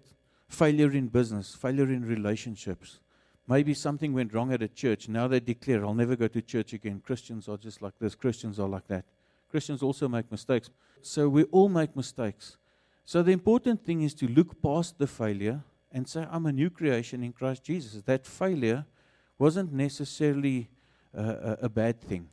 failure 0.47 0.91
in 0.91 1.07
business, 1.07 1.55
failure 1.55 1.91
in 1.91 2.05
relationships. 2.05 2.99
Maybe 3.47 3.73
something 3.73 4.13
went 4.13 4.33
wrong 4.33 4.53
at 4.53 4.61
a 4.61 4.67
church. 4.67 5.09
Now 5.09 5.27
they 5.27 5.39
declare, 5.39 5.85
I'll 5.85 5.93
never 5.93 6.15
go 6.15 6.27
to 6.27 6.41
church 6.41 6.73
again. 6.73 7.01
Christians 7.05 7.49
are 7.49 7.57
just 7.57 7.81
like 7.81 7.93
this. 7.99 8.15
Christians 8.15 8.59
are 8.59 8.69
like 8.69 8.87
that. 8.87 9.05
Christians 9.49 9.83
also 9.83 10.07
make 10.07 10.31
mistakes. 10.31 10.69
So 11.01 11.27
we 11.27 11.43
all 11.45 11.69
make 11.69 11.95
mistakes. 11.95 12.57
So 13.05 13.21
the 13.21 13.31
important 13.31 13.83
thing 13.83 14.01
is 14.01 14.13
to 14.15 14.27
look 14.27 14.61
past 14.61 14.97
the 14.97 15.07
failure 15.07 15.61
and 15.91 16.07
say, 16.07 16.25
I'm 16.31 16.45
a 16.45 16.51
new 16.51 16.69
creation 16.69 17.21
in 17.23 17.33
Christ 17.33 17.63
Jesus. 17.63 18.01
That 18.03 18.25
failure 18.25 18.85
wasn't 19.37 19.73
necessarily 19.73 20.69
uh, 21.15 21.21
a, 21.21 21.57
a 21.63 21.69
bad 21.69 22.01
thing. 22.01 22.29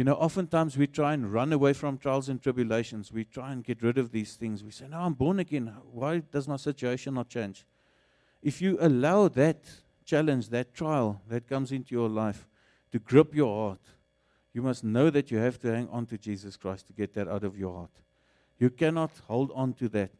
You 0.00 0.04
know, 0.04 0.14
oftentimes 0.14 0.78
we 0.78 0.86
try 0.86 1.12
and 1.12 1.30
run 1.30 1.52
away 1.52 1.74
from 1.74 1.98
trials 1.98 2.30
and 2.30 2.42
tribulations. 2.42 3.12
We 3.12 3.26
try 3.26 3.52
and 3.52 3.62
get 3.62 3.82
rid 3.82 3.98
of 3.98 4.12
these 4.12 4.34
things. 4.34 4.64
We 4.64 4.70
say, 4.70 4.88
No, 4.88 4.96
I'm 4.96 5.12
born 5.12 5.40
again. 5.40 5.74
Why 5.92 6.20
does 6.20 6.48
my 6.48 6.56
situation 6.56 7.12
not 7.12 7.28
change? 7.28 7.66
If 8.42 8.62
you 8.62 8.78
allow 8.80 9.28
that 9.28 9.62
challenge, 10.06 10.48
that 10.48 10.72
trial 10.72 11.20
that 11.28 11.46
comes 11.46 11.70
into 11.70 11.94
your 11.94 12.08
life 12.08 12.48
to 12.92 12.98
grip 12.98 13.34
your 13.34 13.54
heart, 13.54 13.82
you 14.54 14.62
must 14.62 14.84
know 14.84 15.10
that 15.10 15.30
you 15.30 15.36
have 15.36 15.58
to 15.58 15.70
hang 15.70 15.86
on 15.90 16.06
to 16.06 16.16
Jesus 16.16 16.56
Christ 16.56 16.86
to 16.86 16.94
get 16.94 17.12
that 17.12 17.28
out 17.28 17.44
of 17.44 17.58
your 17.58 17.76
heart. 17.76 17.92
You 18.58 18.70
cannot 18.70 19.10
hold 19.28 19.52
on 19.54 19.74
to 19.74 19.88
that. 19.90 20.12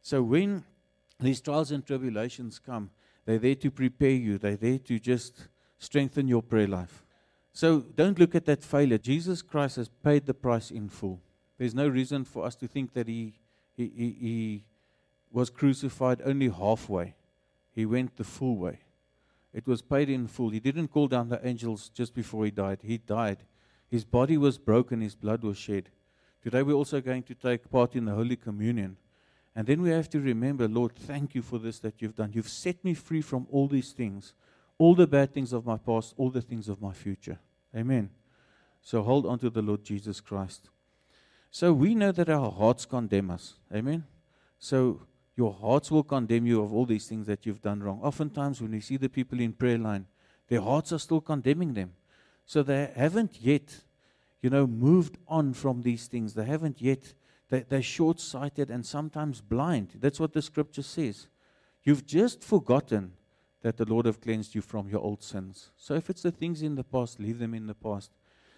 So 0.00 0.22
when 0.22 0.62
these 1.18 1.40
trials 1.40 1.72
and 1.72 1.84
tribulations 1.84 2.60
come, 2.60 2.88
they're 3.24 3.40
there 3.40 3.56
to 3.56 3.72
prepare 3.72 4.10
you, 4.10 4.38
they're 4.38 4.54
there 4.54 4.78
to 4.78 5.00
just 5.00 5.48
strengthen 5.80 6.28
your 6.28 6.40
prayer 6.40 6.68
life. 6.68 7.04
So 7.54 7.80
don't 7.80 8.18
look 8.18 8.34
at 8.34 8.46
that 8.46 8.64
failure. 8.64 8.98
Jesus 8.98 9.40
Christ 9.40 9.76
has 9.76 9.88
paid 9.88 10.26
the 10.26 10.34
price 10.34 10.72
in 10.72 10.88
full. 10.88 11.20
There's 11.56 11.74
no 11.74 11.86
reason 11.86 12.24
for 12.24 12.44
us 12.44 12.56
to 12.56 12.66
think 12.66 12.92
that 12.94 13.06
he, 13.06 13.34
he, 13.76 13.92
he, 13.96 14.16
he 14.20 14.64
was 15.30 15.50
crucified 15.50 16.20
only 16.24 16.48
halfway. 16.48 17.14
He 17.72 17.86
went 17.86 18.16
the 18.16 18.24
full 18.24 18.56
way. 18.56 18.80
It 19.52 19.68
was 19.68 19.82
paid 19.82 20.10
in 20.10 20.26
full. 20.26 20.50
He 20.50 20.58
didn't 20.58 20.88
call 20.88 21.06
down 21.06 21.28
the 21.28 21.46
angels 21.46 21.90
just 21.94 22.12
before 22.12 22.44
he 22.44 22.50
died. 22.50 22.80
He 22.82 22.98
died. 22.98 23.38
His 23.88 24.04
body 24.04 24.36
was 24.36 24.58
broken, 24.58 25.00
his 25.00 25.14
blood 25.14 25.44
was 25.44 25.56
shed. 25.56 25.90
Today 26.42 26.64
we're 26.64 26.74
also 26.74 27.00
going 27.00 27.22
to 27.22 27.34
take 27.34 27.70
part 27.70 27.94
in 27.94 28.06
the 28.06 28.14
Holy 28.14 28.34
Communion. 28.34 28.96
And 29.54 29.68
then 29.68 29.80
we 29.80 29.90
have 29.90 30.10
to 30.10 30.20
remember, 30.20 30.66
Lord, 30.66 30.96
thank 30.96 31.36
you 31.36 31.42
for 31.42 31.60
this 31.60 31.78
that 31.78 32.02
you've 32.02 32.16
done. 32.16 32.32
You've 32.32 32.48
set 32.48 32.84
me 32.84 32.94
free 32.94 33.22
from 33.22 33.46
all 33.52 33.68
these 33.68 33.92
things 33.92 34.34
all 34.78 34.94
the 34.94 35.06
bad 35.06 35.32
things 35.32 35.52
of 35.52 35.64
my 35.64 35.76
past, 35.76 36.14
all 36.16 36.30
the 36.30 36.42
things 36.42 36.68
of 36.68 36.80
my 36.80 36.92
future. 36.92 37.38
Amen. 37.76 38.10
So 38.82 39.02
hold 39.02 39.26
on 39.26 39.38
to 39.38 39.50
the 39.50 39.62
Lord 39.62 39.84
Jesus 39.84 40.20
Christ. 40.20 40.68
So 41.50 41.72
we 41.72 41.94
know 41.94 42.12
that 42.12 42.28
our 42.28 42.50
hearts 42.50 42.84
condemn 42.84 43.30
us. 43.30 43.54
Amen. 43.72 44.04
So 44.58 45.02
your 45.36 45.52
hearts 45.52 45.90
will 45.90 46.02
condemn 46.02 46.46
you 46.46 46.62
of 46.62 46.72
all 46.72 46.86
these 46.86 47.08
things 47.08 47.26
that 47.26 47.46
you've 47.46 47.62
done 47.62 47.82
wrong. 47.82 48.00
Oftentimes, 48.02 48.60
when 48.60 48.72
we 48.72 48.80
see 48.80 48.96
the 48.96 49.08
people 49.08 49.40
in 49.40 49.52
prayer 49.52 49.78
line, 49.78 50.06
their 50.48 50.60
hearts 50.60 50.92
are 50.92 50.98
still 50.98 51.20
condemning 51.20 51.74
them. 51.74 51.92
So 52.44 52.62
they 52.62 52.90
haven't 52.94 53.40
yet, 53.40 53.82
you 54.42 54.50
know, 54.50 54.66
moved 54.66 55.16
on 55.26 55.54
from 55.54 55.82
these 55.82 56.06
things. 56.06 56.34
They 56.34 56.44
haven't 56.44 56.82
yet, 56.82 57.14
they, 57.48 57.60
they're 57.60 57.82
short 57.82 58.20
sighted 58.20 58.70
and 58.70 58.84
sometimes 58.84 59.40
blind. 59.40 59.92
That's 60.00 60.20
what 60.20 60.32
the 60.32 60.42
scripture 60.42 60.82
says. 60.82 61.28
You've 61.82 62.06
just 62.06 62.42
forgotten 62.42 63.12
that 63.64 63.78
the 63.78 63.86
Lord 63.86 64.04
have 64.04 64.20
cleansed 64.20 64.54
you 64.54 64.60
from 64.60 64.90
your 64.90 65.00
old 65.00 65.22
sins. 65.22 65.70
So 65.78 65.94
if 65.94 66.10
it's 66.10 66.20
the 66.20 66.30
things 66.30 66.60
in 66.60 66.74
the 66.74 66.84
past, 66.84 67.18
leave 67.18 67.38
them 67.38 67.54
in 67.54 67.66
the 67.66 67.74
past. 67.74 68.10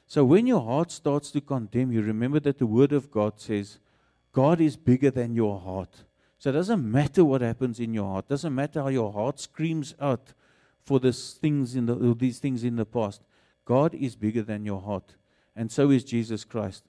So 0.09 0.25
when 0.25 0.49
your 0.49 0.61
heart 0.61 0.91
starts 0.91 1.31
to 1.31 1.41
condemn 1.41 1.93
you, 1.93 2.03
remember 2.03 2.41
that 2.41 2.59
the 2.59 2.67
Word 2.67 2.91
of 2.91 3.09
God 3.09 3.41
says, 3.41 3.79
God 4.33 4.61
is 4.61 4.77
bigger 4.77 5.13
than 5.13 5.33
your 5.33 5.61
heart. 5.61 6.03
So 6.39 6.51
it 6.51 6.55
doesn't 6.55 6.91
matter 6.91 7.25
what 7.25 7.41
happens 7.41 7.79
in 7.79 7.95
your 7.95 8.11
heart. 8.11 8.25
It 8.25 8.31
doesn't 8.31 8.53
matter 8.53 8.83
how 8.83 8.89
your 8.89 9.13
heart 9.13 9.39
screams 9.39 9.95
out 10.01 10.33
for 10.83 10.99
this 10.99 11.35
things 11.35 11.77
in 11.77 11.87
the, 11.87 11.95
these 12.19 12.41
things 12.41 12.65
in 12.65 12.75
the 12.75 12.85
past. 12.85 13.23
God 13.65 13.95
is 13.95 14.17
bigger 14.17 14.43
than 14.43 14.65
your 14.65 14.81
heart. 14.81 15.15
And 15.55 15.71
so 15.71 15.91
is 15.91 16.03
Jesus 16.03 16.43
Christ. 16.43 16.83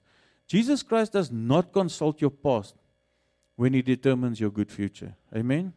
Jesus 0.48 0.82
Christ 0.82 1.12
does 1.12 1.30
not 1.30 1.72
consult 1.72 2.20
your 2.20 2.30
past 2.30 2.74
when 3.54 3.74
he 3.74 3.82
determines 3.82 4.40
your 4.40 4.50
good 4.50 4.72
future. 4.72 5.14
Amen? 5.32 5.72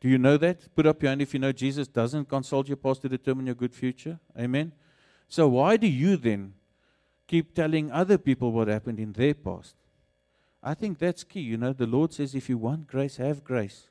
Do 0.00 0.08
you 0.08 0.18
know 0.18 0.36
that? 0.36 0.74
Put 0.74 0.86
up 0.86 1.02
your 1.02 1.10
hand 1.10 1.22
if 1.22 1.34
you 1.34 1.40
know 1.40 1.52
Jesus 1.52 1.88
doesn't 1.88 2.28
consult 2.28 2.68
your 2.68 2.76
past 2.76 3.02
to 3.02 3.08
determine 3.08 3.46
your 3.46 3.54
good 3.54 3.74
future. 3.74 4.18
Amen. 4.38 4.72
So 5.28 5.48
why 5.48 5.76
do 5.76 5.86
you 5.86 6.16
then 6.16 6.54
keep 7.26 7.54
telling 7.54 7.90
other 7.92 8.18
people 8.18 8.52
what 8.52 8.68
happened 8.68 8.98
in 8.98 9.12
their 9.12 9.34
past? 9.34 9.76
I 10.62 10.74
think 10.74 10.98
that's 10.98 11.24
key. 11.24 11.40
You 11.40 11.56
know, 11.56 11.72
the 11.72 11.86
Lord 11.86 12.12
says 12.12 12.34
if 12.34 12.48
you 12.48 12.58
want 12.58 12.86
grace, 12.86 13.16
have 13.16 13.44
grace. 13.44 13.88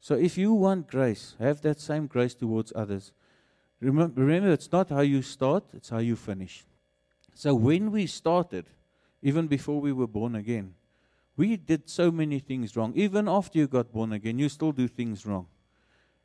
So 0.00 0.14
if 0.14 0.36
you 0.38 0.52
want 0.52 0.88
grace, 0.88 1.34
have 1.38 1.60
that 1.62 1.80
same 1.80 2.06
grace 2.06 2.34
towards 2.34 2.72
others. 2.76 3.12
Remember, 3.80 4.20
remember, 4.20 4.50
it's 4.50 4.70
not 4.70 4.90
how 4.90 5.00
you 5.00 5.22
start, 5.22 5.64
it's 5.74 5.88
how 5.88 5.98
you 5.98 6.16
finish. 6.16 6.64
So 7.34 7.54
when 7.54 7.90
we 7.90 8.06
started, 8.06 8.66
even 9.22 9.46
before 9.46 9.80
we 9.80 9.92
were 9.92 10.06
born 10.06 10.34
again, 10.34 10.74
we 11.36 11.56
did 11.56 11.88
so 11.88 12.10
many 12.10 12.38
things 12.38 12.76
wrong. 12.76 12.92
Even 12.94 13.28
after 13.28 13.58
you 13.58 13.66
got 13.66 13.92
born 13.92 14.12
again, 14.12 14.38
you 14.38 14.48
still 14.48 14.72
do 14.72 14.86
things 14.88 15.26
wrong, 15.26 15.46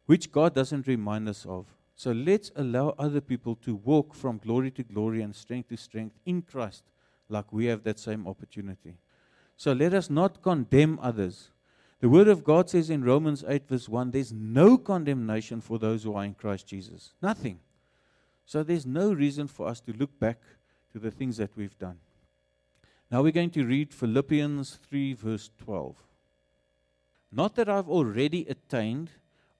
which 0.06 0.32
God 0.32 0.54
doesn't 0.54 0.88
remind 0.88 1.28
us 1.28 1.46
of. 1.46 1.66
So 1.96 2.12
let's 2.12 2.52
allow 2.56 2.96
other 2.98 3.20
people 3.20 3.56
to 3.58 3.76
walk 3.76 4.14
from 4.14 4.38
glory 4.38 4.72
to 4.72 4.84
glory 4.84 5.22
and 5.22 5.36
strength 5.36 5.70
to 5.70 5.78
strength 5.78 6.16
in 6.26 6.42
Christ, 6.42 6.84
like 7.28 7.52
we 7.52 7.66
have 7.66 7.84
that 7.84 8.00
same 8.00 8.28
opportunity. 8.28 8.98
So 9.58 9.74
let 9.74 9.94
us 9.94 10.10
not 10.10 10.42
condemn 10.42 11.00
others. 11.02 11.52
The 12.00 12.08
Word 12.08 12.30
of 12.30 12.46
God 12.46 12.70
says 12.70 12.90
in 12.90 13.04
Romans 13.04 13.44
8, 13.46 13.68
verse 13.68 13.90
1, 13.90 14.12
there's 14.12 14.32
no 14.32 14.78
condemnation 14.78 15.60
for 15.60 15.78
those 15.78 16.04
who 16.04 16.14
are 16.14 16.24
in 16.24 16.34
Christ 16.34 16.68
Jesus. 16.68 17.12
Nothing. 17.22 17.60
So 18.46 18.64
there's 18.64 18.86
no 18.86 19.12
reason 19.12 19.48
for 19.48 19.68
us 19.68 19.82
to 19.82 19.92
look 19.92 20.18
back 20.18 20.40
to 20.94 21.00
the 21.00 21.12
things 21.12 21.36
that 21.38 21.52
we've 21.58 21.78
done. 21.78 21.98
Now 23.12 23.24
we're 23.24 23.32
going 23.32 23.50
to 23.52 23.66
read 23.66 23.92
Philippians 23.92 24.80
3, 24.88 25.14
verse 25.14 25.50
12. 25.58 25.96
Not 27.32 27.56
that 27.56 27.68
I've 27.68 27.90
already 27.90 28.46
attained 28.48 29.10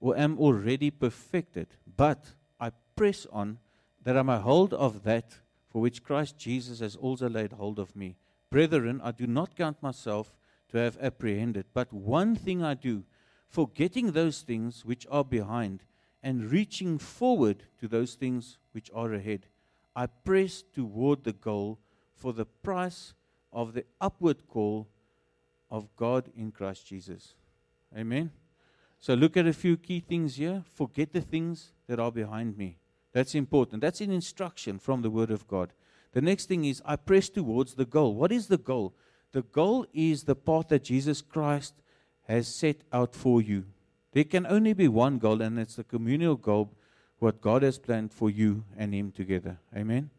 or 0.00 0.16
am 0.16 0.38
already 0.38 0.90
perfected, 0.90 1.66
but 1.96 2.26
I 2.60 2.70
press 2.94 3.26
on 3.32 3.58
that 4.04 4.16
I 4.16 4.22
may 4.22 4.38
hold 4.38 4.72
of 4.72 5.02
that 5.02 5.34
for 5.68 5.80
which 5.80 6.04
Christ 6.04 6.38
Jesus 6.38 6.78
has 6.78 6.94
also 6.94 7.28
laid 7.28 7.52
hold 7.52 7.80
of 7.80 7.96
me. 7.96 8.16
Brethren, 8.50 9.00
I 9.02 9.10
do 9.10 9.26
not 9.26 9.56
count 9.56 9.82
myself 9.82 10.32
to 10.70 10.78
have 10.78 10.96
apprehended, 11.00 11.66
but 11.74 11.92
one 11.92 12.36
thing 12.36 12.62
I 12.62 12.74
do, 12.74 13.04
forgetting 13.48 14.12
those 14.12 14.42
things 14.42 14.84
which 14.84 15.06
are 15.10 15.24
behind 15.24 15.82
and 16.22 16.52
reaching 16.52 16.98
forward 16.98 17.64
to 17.80 17.88
those 17.88 18.14
things 18.14 18.58
which 18.72 18.90
are 18.94 19.12
ahead. 19.12 19.46
I 19.96 20.06
press 20.06 20.62
toward 20.62 21.24
the 21.24 21.32
goal 21.32 21.80
for 22.14 22.32
the 22.32 22.44
price 22.44 23.14
of 23.52 23.74
the 23.74 23.84
upward 24.00 24.46
call 24.48 24.88
of 25.70 25.94
God 25.96 26.30
in 26.36 26.50
Christ 26.50 26.86
Jesus. 26.86 27.34
Amen. 27.96 28.30
So 28.98 29.14
look 29.14 29.36
at 29.36 29.46
a 29.46 29.52
few 29.52 29.76
key 29.76 30.00
things 30.00 30.36
here. 30.36 30.62
Forget 30.74 31.12
the 31.12 31.20
things 31.20 31.72
that 31.86 31.98
are 31.98 32.12
behind 32.12 32.56
me. 32.58 32.78
That's 33.12 33.34
important. 33.34 33.80
That's 33.80 34.00
an 34.00 34.12
instruction 34.12 34.78
from 34.78 35.02
the 35.02 35.10
Word 35.10 35.30
of 35.30 35.48
God. 35.48 35.72
The 36.12 36.20
next 36.20 36.46
thing 36.46 36.64
is 36.64 36.82
I 36.84 36.96
press 36.96 37.28
towards 37.28 37.74
the 37.74 37.84
goal. 37.84 38.14
What 38.14 38.32
is 38.32 38.48
the 38.48 38.58
goal? 38.58 38.94
The 39.32 39.42
goal 39.42 39.86
is 39.92 40.24
the 40.24 40.36
path 40.36 40.68
that 40.68 40.84
Jesus 40.84 41.22
Christ 41.22 41.74
has 42.26 42.46
set 42.48 42.82
out 42.92 43.14
for 43.14 43.40
you. 43.40 43.64
There 44.12 44.24
can 44.24 44.46
only 44.46 44.72
be 44.72 44.88
one 44.88 45.18
goal, 45.18 45.40
and 45.40 45.58
it's 45.58 45.76
the 45.76 45.84
communal 45.84 46.36
goal, 46.36 46.72
what 47.18 47.40
God 47.40 47.62
has 47.62 47.78
planned 47.78 48.12
for 48.12 48.28
you 48.28 48.64
and 48.76 48.92
Him 48.92 49.12
together. 49.12 49.58
Amen. 49.76 50.10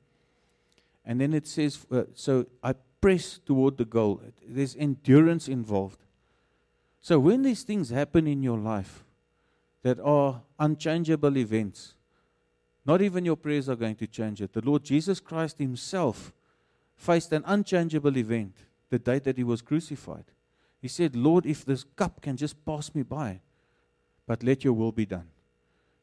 And 1.05 1.19
then 1.19 1.33
it 1.33 1.47
says, 1.47 1.85
uh, 1.91 2.03
so 2.13 2.45
I 2.63 2.75
press 3.01 3.39
toward 3.46 3.77
the 3.77 3.86
goal. 3.86 4.22
There's 4.48 4.75
endurance 4.75 5.48
involved. 5.48 6.00
So 7.01 7.20
when 7.20 7.41
these 7.41 7.63
things 7.63 7.89
happen 7.89 8.27
in 8.27 8.43
your 8.43 8.60
life 8.60 9.03
that 9.81 10.00
are 10.00 10.41
unchangeable 10.60 11.36
events, 11.38 11.96
not 12.86 13.01
even 13.01 13.25
your 13.25 13.36
prayers 13.36 13.67
are 13.67 13.75
going 13.75 13.96
to 13.96 14.08
change 14.08 14.41
it. 14.41 14.53
The 14.53 14.62
Lord 14.62 14.84
Jesus 14.84 15.20
Christ 15.20 15.58
Himself 15.58 16.31
faced 16.96 17.31
an 17.34 17.43
unchangeable 17.46 18.15
event 18.17 18.55
the 18.89 19.00
day 19.00 19.20
that 19.20 19.38
He 19.38 19.43
was 19.43 19.62
crucified. 19.62 20.25
He 20.81 20.88
said, 20.88 21.15
Lord, 21.15 21.46
if 21.46 21.65
this 21.65 21.84
cup 21.96 22.22
can 22.22 22.38
just 22.38 22.63
pass 22.65 22.93
me 22.93 23.03
by, 23.03 23.41
but 24.25 24.43
let 24.43 24.63
your 24.63 24.74
will 24.74 24.91
be 24.91 25.05
done. 25.05 25.27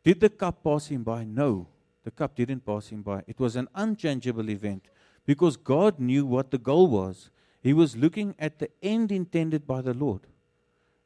Did 0.05 0.21
the 0.21 0.31
cup 0.31 0.63
pass 0.63 0.87
him 0.87 1.03
by? 1.03 1.25
No, 1.25 1.67
the 2.05 2.11
cup 2.11 2.35
didn't 2.35 2.65
pass 2.65 2.89
him 2.89 3.03
by. 3.03 3.23
It 3.27 3.39
was 3.39 3.57
an 3.57 3.69
unchangeable 3.75 4.49
event 4.51 4.85
because 5.29 5.59
God 5.59 6.01
knew 6.01 6.25
what 6.25 6.51
the 6.51 6.57
goal 6.57 6.87
was. 6.87 7.29
He 7.63 7.75
was 7.75 7.95
looking 7.95 8.35
at 8.39 8.59
the 8.59 8.71
end 8.83 9.13
intended 9.13 9.67
by 9.67 9.83
the 9.83 9.93
Lord. 9.93 10.23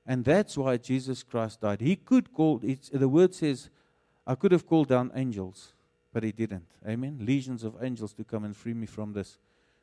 And 0.07 0.25
that's 0.25 0.57
why 0.57 0.77
Jesus 0.77 1.25
Christ 1.25 1.61
died. 1.61 1.81
He 1.81 1.97
could 1.97 2.33
call, 2.33 2.59
the 2.59 3.09
word 3.09 3.35
says, 3.35 3.69
I 4.25 4.37
could 4.37 4.53
have 4.53 4.65
called 4.65 4.87
down 4.87 5.11
angels, 5.17 5.73
but 6.13 6.23
he 6.23 6.31
didn't. 6.31 6.69
Amen. 6.87 7.19
Legions 7.21 7.65
of 7.65 7.83
angels 7.83 8.13
to 8.13 8.23
come 8.23 8.45
and 8.45 8.57
free 8.57 8.75
me 8.75 8.87
from 8.87 9.13
this. 9.13 9.39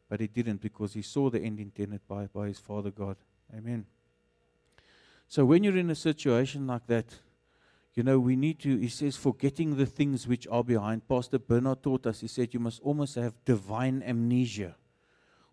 But 0.08 0.22
he 0.22 0.28
didn't 0.28 0.62
because 0.62 0.94
he 0.94 1.02
saw 1.02 1.30
the 1.30 1.42
end 1.42 1.60
intended 1.60 2.00
by, 2.08 2.28
by 2.28 2.48
his 2.48 2.60
Father 2.60 2.92
God. 2.92 3.18
Amen. 3.54 3.86
So 5.28 5.44
when 5.44 5.66
you're 5.66 5.78
in 5.78 5.90
a 5.90 5.96
situation 5.96 6.66
like 6.66 6.88
that, 6.88 7.08
you 8.00 8.04
know, 8.04 8.18
we 8.18 8.38
need 8.38 8.60
to, 8.60 8.78
he 8.78 8.88
says, 8.88 9.18
forgetting 9.18 9.76
the 9.76 9.86
things 9.86 10.26
which 10.26 10.48
are 10.50 10.64
behind. 10.64 11.06
Pastor 11.10 11.38
Bernard 11.38 11.84
taught 11.84 12.08
us, 12.08 12.22
he 12.22 12.30
said, 12.30 12.54
you 12.54 12.60
must 12.62 12.80
almost 12.82 13.16
have 13.16 13.34
divine 13.44 14.02
amnesia. 14.08 14.78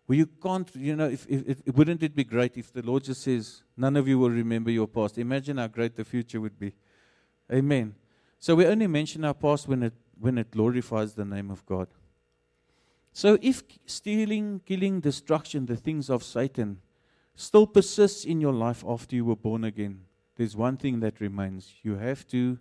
Where 0.05 0.19
you 0.19 0.27
can't, 0.27 0.73
you 0.73 0.95
know, 0.95 1.09
if, 1.09 1.27
if, 1.27 1.59
if, 1.65 1.75
wouldn't 1.75 2.03
it 2.03 2.15
be 2.15 2.23
great 2.23 2.55
if 2.55 2.71
the 2.71 2.81
Lord 2.83 3.03
just 3.03 3.23
says, 3.23 3.63
none 3.75 3.97
of 3.97 4.07
you 4.07 4.17
will 4.17 4.29
remember 4.29 4.71
your 4.71 4.87
past? 4.87 5.17
Imagine 5.17 5.57
how 5.57 5.67
great 5.67 5.97
the 5.97 6.05
future 6.05 6.39
would 6.39 6.57
be. 6.57 6.71
Amen. 7.51 7.95
So 8.39 8.55
we 8.55 8.65
only 8.65 8.87
mention 8.87 9.25
our 9.25 9.33
past 9.33 9.67
when 9.67 9.83
it, 9.83 9.93
when 10.17 10.37
it 10.37 10.49
glorifies 10.49 11.15
the 11.15 11.25
name 11.25 11.51
of 11.51 11.65
God. 11.65 11.89
So 13.11 13.37
if 13.41 13.61
stealing, 13.85 14.61
killing, 14.65 15.01
destruction, 15.01 15.65
the 15.65 15.75
things 15.75 16.09
of 16.09 16.23
Satan, 16.23 16.79
still 17.35 17.67
persists 17.67 18.23
in 18.23 18.39
your 18.39 18.53
life 18.53 18.85
after 18.87 19.17
you 19.17 19.25
were 19.25 19.35
born 19.35 19.65
again, 19.65 20.03
there's 20.37 20.55
one 20.55 20.77
thing 20.77 20.99
that 21.01 21.19
remains. 21.19 21.73
You 21.81 21.95
have 21.95 22.25
to 22.27 22.59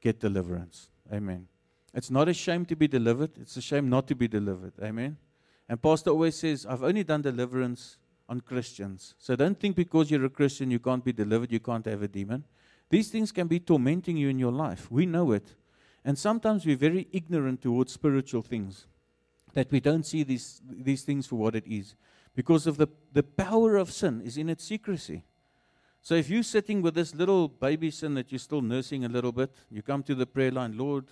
get 0.00 0.20
deliverance. 0.20 0.88
Amen. 1.12 1.48
It's 1.92 2.10
not 2.10 2.28
a 2.28 2.34
shame 2.34 2.64
to 2.66 2.76
be 2.76 2.88
delivered, 2.88 3.30
it's 3.40 3.56
a 3.56 3.62
shame 3.62 3.88
not 3.88 4.06
to 4.08 4.14
be 4.14 4.28
delivered. 4.28 4.72
Amen. 4.82 5.16
And 5.68 5.80
Pastor 5.80 6.10
always 6.10 6.36
says, 6.36 6.66
I've 6.66 6.82
only 6.82 7.04
done 7.04 7.22
deliverance 7.22 7.96
on 8.28 8.40
Christians. 8.40 9.14
So 9.18 9.36
don't 9.36 9.58
think 9.58 9.76
because 9.76 10.10
you're 10.10 10.24
a 10.24 10.30
Christian 10.30 10.70
you 10.70 10.78
can't 10.78 11.04
be 11.04 11.12
delivered, 11.12 11.52
you 11.52 11.60
can't 11.60 11.86
have 11.86 12.02
a 12.02 12.08
demon. 12.08 12.44
These 12.90 13.10
things 13.10 13.32
can 13.32 13.46
be 13.46 13.60
tormenting 13.60 14.16
you 14.16 14.28
in 14.28 14.38
your 14.38 14.52
life. 14.52 14.90
We 14.90 15.06
know 15.06 15.32
it. 15.32 15.54
And 16.04 16.18
sometimes 16.18 16.66
we're 16.66 16.76
very 16.76 17.08
ignorant 17.12 17.62
towards 17.62 17.92
spiritual 17.92 18.42
things, 18.42 18.86
that 19.54 19.70
we 19.70 19.80
don't 19.80 20.04
see 20.04 20.22
these, 20.22 20.60
these 20.68 21.02
things 21.02 21.26
for 21.26 21.36
what 21.36 21.54
it 21.54 21.66
is. 21.66 21.94
Because 22.34 22.66
of 22.66 22.76
the, 22.76 22.88
the 23.12 23.22
power 23.22 23.76
of 23.76 23.90
sin 23.90 24.20
is 24.20 24.36
in 24.36 24.50
its 24.50 24.64
secrecy. 24.64 25.24
So 26.04 26.14
if 26.14 26.28
you're 26.28 26.42
sitting 26.42 26.82
with 26.82 26.94
this 26.94 27.14
little 27.14 27.48
baby 27.48 27.90
sin 27.90 28.12
that 28.12 28.30
you're 28.30 28.38
still 28.38 28.60
nursing 28.60 29.06
a 29.06 29.08
little 29.08 29.32
bit, 29.32 29.50
you 29.70 29.80
come 29.80 30.02
to 30.02 30.14
the 30.14 30.26
prayer 30.26 30.50
line, 30.50 30.76
Lord, 30.76 31.06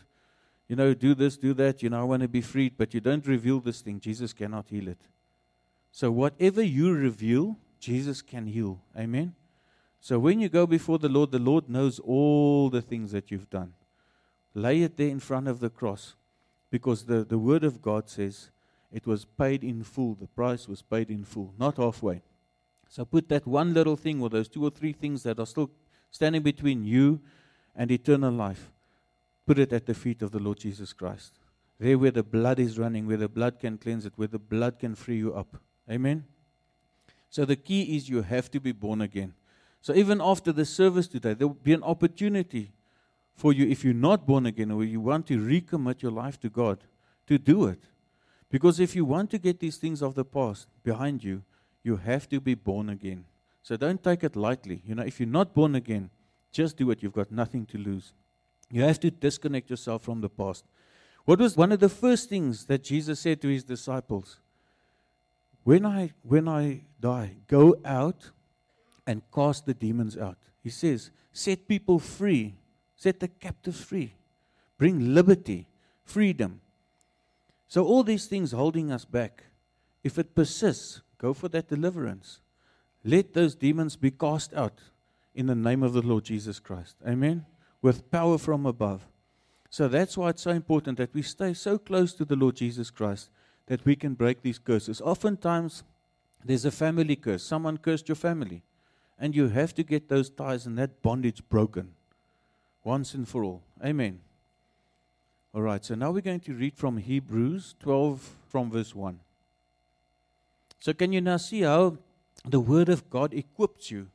you 0.69 0.77
know, 0.77 0.93
do 0.93 1.15
this, 1.15 1.39
do 1.39 1.55
that, 1.55 1.83
you 1.83 1.89
know, 1.89 2.01
I 2.01 2.05
want 2.05 2.21
to 2.21 2.29
be 2.29 2.43
freed, 2.43 2.75
but 2.77 2.93
you 2.93 3.01
don't 3.01 3.27
reveal 3.27 3.59
this 3.59 3.81
thing, 3.81 4.01
Jesus 4.01 4.35
cannot 4.35 4.69
heal 4.69 4.89
it. 4.89 4.99
So 5.93 6.13
whatever 6.13 6.63
you 6.63 6.93
reveal, 6.93 7.57
Jesus 7.81 8.21
can 8.21 8.47
heal. 8.47 8.83
Amen. 8.95 9.35
So 9.99 10.19
when 10.19 10.41
you 10.41 10.51
go 10.51 10.67
before 10.67 10.99
the 10.99 11.09
Lord, 11.09 11.31
the 11.31 11.39
Lord 11.39 11.71
knows 11.71 11.99
all 11.99 12.69
the 12.69 12.83
things 12.83 13.13
that 13.13 13.31
you've 13.31 13.49
done. 13.49 13.73
Lay 14.53 14.83
it 14.83 14.99
there 14.99 15.09
in 15.09 15.21
front 15.21 15.49
of 15.49 15.61
the 15.61 15.71
cross 15.71 16.17
because 16.71 17.07
the, 17.07 17.25
the 17.25 17.39
Word 17.39 17.65
of 17.65 17.81
God 17.81 18.11
says 18.11 18.51
it 18.93 19.07
was 19.07 19.25
paid 19.25 19.65
in 19.65 19.85
full. 19.85 20.17
The 20.17 20.27
price 20.27 20.69
was 20.69 20.83
paid 20.83 21.09
in 21.09 21.25
full, 21.25 21.55
not 21.59 21.79
halfway. 21.79 22.21
So 22.93 23.07
put 23.07 23.31
that 23.31 23.47
one 23.47 23.73
little 23.73 23.97
thing 23.97 24.21
or 24.21 24.29
those 24.29 24.51
two 24.51 24.67
or 24.67 24.69
three 24.69 24.93
things 24.93 25.23
that 25.23 25.39
are 25.39 25.47
still 25.47 25.71
standing 26.11 26.43
between 26.43 26.85
you 26.85 27.21
and 27.75 27.91
eternal 27.91 28.31
life, 28.31 28.71
put 29.47 29.59
it 29.59 29.73
at 29.73 29.87
the 29.87 29.95
feet 29.95 30.21
of 30.21 30.31
the 30.31 30.39
Lord 30.39 30.59
Jesus 30.59 30.93
Christ. 30.93 31.33
There 31.81 31.97
where 31.97 32.11
the 32.11 32.23
blood 32.23 32.59
is 32.59 32.79
running, 32.79 33.07
where 33.07 33.17
the 33.17 33.31
blood 33.31 33.59
can 33.59 33.79
cleanse 33.79 34.05
it, 34.05 34.13
where 34.17 34.29
the 34.29 34.39
blood 34.39 34.79
can 34.79 34.95
free 34.95 35.17
you 35.17 35.33
up. 35.33 35.57
Amen? 35.91 36.27
So 37.31 37.47
the 37.47 37.57
key 37.57 37.97
is 37.97 38.11
you 38.11 38.21
have 38.21 38.51
to 38.51 38.61
be 38.61 38.73
born 38.73 39.01
again. 39.01 39.33
So 39.81 39.95
even 39.95 40.21
after 40.21 40.53
the 40.53 40.67
service 40.67 41.09
today, 41.09 41.33
there 41.33 41.49
will 41.49 41.55
be 41.55 41.73
an 41.73 41.83
opportunity 41.83 42.73
for 43.35 43.55
you, 43.55 43.67
if 43.71 43.85
you're 43.85 43.95
not 43.95 44.27
born 44.27 44.45
again 44.45 44.71
or 44.71 44.85
you 44.85 45.01
want 45.01 45.27
to 45.29 45.39
recommit 45.39 46.03
your 46.03 46.13
life 46.13 46.39
to 46.41 46.51
God, 46.51 46.85
to 47.27 47.39
do 47.39 47.65
it. 47.65 47.81
Because 48.51 48.79
if 48.81 48.95
you 48.95 49.07
want 49.07 49.31
to 49.31 49.39
get 49.39 49.61
these 49.61 49.79
things 49.79 50.03
of 50.03 50.15
the 50.15 50.27
past 50.27 50.67
behind 50.85 51.25
you, 51.25 51.43
you 51.83 51.97
have 51.97 52.29
to 52.29 52.41
be 52.41 52.55
born 52.55 52.89
again. 52.89 53.25
So 53.63 53.77
don't 53.77 54.03
take 54.03 54.25
it 54.25 54.37
lightly. 54.37 54.83
You 54.85 54.95
know, 54.95 55.03
if 55.03 55.21
you're 55.21 55.29
not 55.29 55.55
born 55.55 55.75
again, 55.75 56.11
just 56.51 56.77
do 56.77 56.91
it. 56.91 57.03
You've 57.03 57.13
got 57.13 57.31
nothing 57.31 57.67
to 57.67 57.79
lose. 57.79 58.13
You 58.71 58.83
have 58.83 59.01
to 59.01 59.11
disconnect 59.11 59.71
yourself 59.71 60.03
from 60.03 60.21
the 60.21 60.29
past. 60.29 60.65
What 61.25 61.39
was 61.39 61.57
one 61.57 61.73
of 61.73 61.81
the 61.81 61.89
first 61.89 62.29
things 62.29 62.67
that 62.67 62.83
Jesus 62.83 63.21
said 63.21 63.41
to 63.43 63.49
his 63.49 63.65
disciples? 63.65 64.39
When 65.63 65.87
I 65.87 66.13
when 66.23 66.49
I 66.49 66.83
die, 67.01 67.37
go 67.47 67.77
out 67.85 68.31
and 69.07 69.23
cast 69.33 69.67
the 69.67 69.75
demons 69.75 70.17
out. 70.17 70.39
He 70.63 70.71
says, 70.71 71.11
set 71.33 71.69
people 71.69 71.99
free, 71.99 72.55
set 72.97 73.21
the 73.21 73.29
captives 73.29 73.81
free, 73.81 74.15
bring 74.79 75.15
liberty, 75.15 75.69
freedom. 76.05 76.61
So, 77.69 77.85
all 77.85 78.03
these 78.03 78.27
things 78.27 78.53
holding 78.53 78.93
us 78.93 79.05
back, 79.05 79.45
if 80.05 80.19
it 80.19 80.35
persists, 80.35 81.01
go 81.23 81.33
for 81.33 81.49
that 81.49 81.69
deliverance. 81.69 82.41
Let 83.05 83.33
those 83.33 83.55
demons 83.55 83.95
be 83.97 84.11
cast 84.11 84.53
out 84.55 84.81
in 85.35 85.47
the 85.47 85.55
name 85.55 85.83
of 85.83 85.93
the 85.93 86.03
Lord 86.03 86.25
Jesus 86.25 86.59
Christ. 86.59 86.97
Amen? 87.07 87.47
With 87.81 88.11
power 88.11 88.39
from 88.39 88.67
above. 88.67 89.07
So 89.71 89.89
that's 89.89 90.19
why 90.19 90.31
it's 90.31 90.43
so 90.43 90.51
important 90.51 90.99
that 90.99 91.15
we 91.15 91.23
stay 91.23 91.55
so 91.55 91.79
close 91.79 92.13
to 92.15 92.25
the 92.25 92.37
Lord 92.37 92.57
Jesus 92.57 92.91
Christ 92.91 93.31
that 93.67 93.85
we 93.85 93.97
can 93.97 94.15
break 94.15 94.43
these 94.43 94.59
curses. 94.59 95.01
Oftentimes, 95.01 95.85
there's 96.45 96.65
a 96.65 96.71
family 96.71 97.17
curse. 97.17 97.45
Someone 97.45 97.79
cursed 97.79 98.09
your 98.09 98.17
family. 98.17 98.63
And 99.19 99.37
you 99.37 99.49
have 99.49 99.73
to 99.75 99.85
get 99.85 100.09
those 100.09 100.29
ties 100.29 100.67
and 100.67 100.77
that 100.79 101.01
bondage 101.03 101.43
broken 101.49 101.93
once 102.83 103.15
and 103.15 103.29
for 103.29 103.45
all. 103.45 103.63
Amen. 103.85 104.21
All 105.55 105.63
right, 105.63 105.85
so 105.85 105.95
now 105.95 106.11
we're 106.11 106.23
going 106.23 106.41
to 106.41 106.55
read 106.55 106.77
from 106.77 106.97
Hebrews 106.97 107.77
12 107.79 108.37
from 108.49 108.71
verse 108.71 108.95
1. 108.95 109.21
So, 110.83 110.93
can 110.93 111.13
you 111.13 111.21
now 111.21 111.37
see 111.37 111.61
how 111.61 111.99
the 112.45 112.59
Word 112.59 112.89
of 112.89 113.09
God 113.09 113.35
equips 113.35 113.93
you 113.93 114.09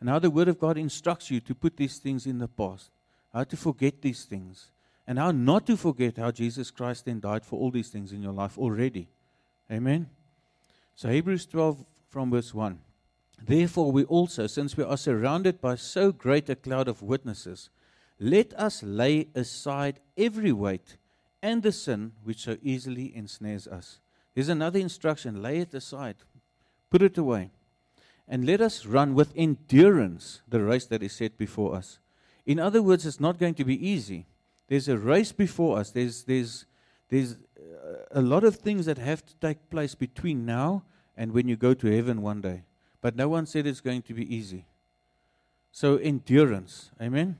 and 0.00 0.10
how 0.10 0.18
the 0.18 0.28
Word 0.28 0.48
of 0.48 0.58
God 0.58 0.76
instructs 0.76 1.30
you 1.30 1.40
to 1.40 1.54
put 1.54 1.78
these 1.78 1.96
things 1.96 2.26
in 2.26 2.36
the 2.36 2.46
past, 2.46 2.90
how 3.32 3.44
to 3.44 3.56
forget 3.56 4.02
these 4.02 4.26
things, 4.26 4.70
and 5.06 5.18
how 5.18 5.30
not 5.30 5.66
to 5.68 5.78
forget 5.78 6.18
how 6.18 6.30
Jesus 6.30 6.70
Christ 6.70 7.06
then 7.06 7.20
died 7.20 7.46
for 7.46 7.58
all 7.58 7.70
these 7.70 7.88
things 7.88 8.12
in 8.12 8.22
your 8.22 8.34
life 8.34 8.58
already? 8.58 9.08
Amen. 9.72 10.10
So, 10.94 11.08
Hebrews 11.08 11.46
12 11.46 11.86
from 12.10 12.30
verse 12.30 12.52
1. 12.52 12.78
Therefore, 13.42 13.90
we 13.90 14.04
also, 14.04 14.46
since 14.46 14.76
we 14.76 14.84
are 14.84 14.98
surrounded 14.98 15.58
by 15.58 15.76
so 15.76 16.12
great 16.12 16.50
a 16.50 16.54
cloud 16.54 16.86
of 16.86 17.00
witnesses, 17.00 17.70
let 18.18 18.52
us 18.60 18.82
lay 18.82 19.28
aside 19.34 20.00
every 20.18 20.52
weight 20.52 20.98
and 21.42 21.62
the 21.62 21.72
sin 21.72 22.12
which 22.22 22.42
so 22.42 22.58
easily 22.62 23.10
ensnares 23.16 23.66
us. 23.66 24.00
There's 24.34 24.48
another 24.48 24.78
instruction 24.78 25.42
lay 25.42 25.58
it 25.58 25.74
aside, 25.74 26.16
put 26.90 27.02
it 27.02 27.18
away, 27.18 27.50
and 28.28 28.46
let 28.46 28.60
us 28.60 28.86
run 28.86 29.14
with 29.14 29.32
endurance 29.34 30.42
the 30.48 30.62
race 30.62 30.86
that 30.86 31.02
is 31.02 31.12
set 31.12 31.36
before 31.36 31.74
us. 31.74 31.98
In 32.46 32.58
other 32.58 32.82
words, 32.82 33.04
it's 33.04 33.20
not 33.20 33.38
going 33.38 33.54
to 33.54 33.64
be 33.64 33.88
easy. 33.88 34.26
There's 34.68 34.88
a 34.88 34.96
race 34.96 35.32
before 35.32 35.78
us, 35.78 35.90
there's, 35.90 36.24
there's, 36.24 36.64
there's 37.08 37.32
uh, 37.58 37.96
a 38.12 38.22
lot 38.22 38.44
of 38.44 38.56
things 38.56 38.86
that 38.86 38.98
have 38.98 39.26
to 39.26 39.34
take 39.36 39.68
place 39.68 39.94
between 39.94 40.46
now 40.46 40.84
and 41.16 41.32
when 41.32 41.48
you 41.48 41.56
go 41.56 41.74
to 41.74 41.94
heaven 41.94 42.22
one 42.22 42.40
day. 42.40 42.62
But 43.00 43.16
no 43.16 43.28
one 43.28 43.46
said 43.46 43.66
it's 43.66 43.80
going 43.80 44.02
to 44.02 44.14
be 44.14 44.34
easy. 44.34 44.66
So, 45.72 45.96
endurance. 45.96 46.90
Amen? 47.00 47.38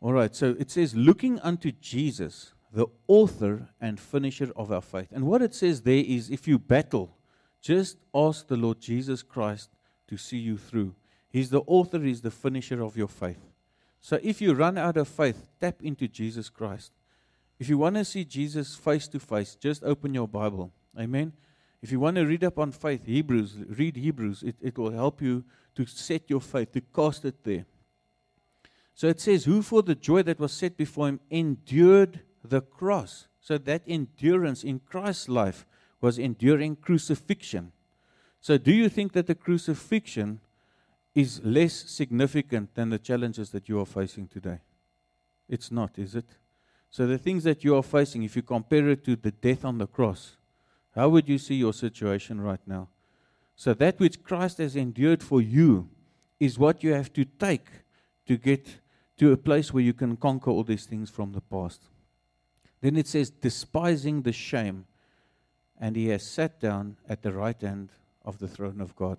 All 0.00 0.12
right, 0.12 0.34
so 0.34 0.56
it 0.58 0.70
says, 0.70 0.96
looking 0.96 1.38
unto 1.40 1.70
Jesus, 1.70 2.54
the 2.72 2.86
author 3.06 3.68
and 3.80 4.00
finisher 4.00 4.50
of 4.56 4.72
our 4.72 4.80
faith. 4.80 5.08
And 5.12 5.26
what 5.26 5.42
it 5.42 5.54
says 5.54 5.82
there 5.82 6.04
is 6.06 6.30
if 6.30 6.48
you 6.48 6.58
battle, 6.58 7.16
just 7.60 7.98
ask 8.14 8.46
the 8.48 8.56
Lord 8.56 8.80
Jesus 8.80 9.22
Christ 9.22 9.70
to 10.08 10.16
see 10.16 10.38
you 10.38 10.56
through. 10.56 10.94
He's 11.30 11.50
the 11.50 11.62
author, 11.66 12.00
He's 12.00 12.22
the 12.22 12.30
finisher 12.30 12.82
of 12.82 12.96
your 12.96 13.08
faith. 13.08 13.40
So 14.00 14.18
if 14.22 14.40
you 14.40 14.54
run 14.54 14.78
out 14.78 14.96
of 14.96 15.06
faith, 15.06 15.48
tap 15.60 15.76
into 15.82 16.08
Jesus 16.08 16.48
Christ. 16.48 16.92
If 17.58 17.68
you 17.68 17.78
want 17.78 17.94
to 17.96 18.04
see 18.04 18.24
Jesus 18.24 18.74
face 18.74 19.06
to 19.08 19.20
face, 19.20 19.54
just 19.54 19.84
open 19.84 20.12
your 20.12 20.26
Bible. 20.26 20.72
Amen. 20.98 21.32
If 21.80 21.92
you 21.92 22.00
want 22.00 22.16
to 22.16 22.24
read 22.24 22.42
up 22.42 22.58
on 22.58 22.72
faith, 22.72 23.06
Hebrews, 23.06 23.56
read 23.68 23.96
Hebrews. 23.96 24.42
It, 24.42 24.56
it 24.60 24.78
will 24.78 24.90
help 24.90 25.22
you 25.22 25.44
to 25.74 25.86
set 25.86 26.28
your 26.28 26.40
faith, 26.40 26.72
to 26.72 26.80
cast 26.80 27.24
it 27.24 27.42
there. 27.44 27.66
So 28.94 29.08
it 29.08 29.20
says, 29.20 29.44
Who 29.44 29.62
for 29.62 29.82
the 29.82 29.94
joy 29.94 30.22
that 30.24 30.38
was 30.38 30.52
set 30.52 30.76
before 30.76 31.08
him 31.08 31.20
endured 31.30 32.20
the 32.44 32.60
cross. 32.60 33.28
So 33.40 33.58
that 33.58 33.82
endurance 33.86 34.64
in 34.64 34.80
Christ's 34.80 35.28
life 35.28 35.66
was 36.00 36.18
enduring 36.18 36.76
crucifixion. 36.76 37.72
So 38.40 38.58
do 38.58 38.72
you 38.72 38.88
think 38.88 39.12
that 39.12 39.26
the 39.26 39.34
crucifixion 39.34 40.40
is 41.14 41.40
less 41.44 41.72
significant 41.72 42.74
than 42.74 42.90
the 42.90 42.98
challenges 42.98 43.50
that 43.50 43.68
you 43.68 43.78
are 43.80 43.86
facing 43.86 44.28
today? 44.28 44.60
It's 45.48 45.70
not, 45.70 45.98
is 45.98 46.14
it? 46.14 46.26
So 46.90 47.06
the 47.06 47.18
things 47.18 47.44
that 47.44 47.64
you 47.64 47.76
are 47.76 47.82
facing, 47.82 48.22
if 48.22 48.36
you 48.36 48.42
compare 48.42 48.88
it 48.88 49.04
to 49.04 49.16
the 49.16 49.30
death 49.30 49.64
on 49.64 49.78
the 49.78 49.86
cross, 49.86 50.36
how 50.94 51.08
would 51.08 51.28
you 51.28 51.38
see 51.38 51.54
your 51.54 51.72
situation 51.72 52.40
right 52.40 52.60
now? 52.66 52.88
So, 53.56 53.74
that 53.74 53.98
which 53.98 54.22
Christ 54.22 54.58
has 54.58 54.76
endured 54.76 55.22
for 55.22 55.40
you 55.40 55.88
is 56.40 56.58
what 56.58 56.82
you 56.82 56.92
have 56.92 57.12
to 57.12 57.24
take 57.24 57.68
to 58.26 58.36
get 58.36 58.80
to 59.18 59.32
a 59.32 59.36
place 59.36 59.72
where 59.72 59.84
you 59.84 59.92
can 59.92 60.16
conquer 60.16 60.50
all 60.50 60.64
these 60.64 60.86
things 60.86 61.10
from 61.10 61.32
the 61.32 61.40
past. 61.40 61.82
Then 62.82 62.96
it 62.96 63.06
says, 63.06 63.30
despising 63.30 64.22
the 64.22 64.32
shame, 64.32 64.84
and 65.80 65.96
he 65.96 66.08
has 66.08 66.26
sat 66.26 66.60
down 66.60 66.96
at 67.08 67.22
the 67.22 67.32
right 67.32 67.58
hand 67.60 67.90
of 68.24 68.38
the 68.38 68.48
throne 68.48 68.80
of 68.80 68.94
God. 68.94 69.18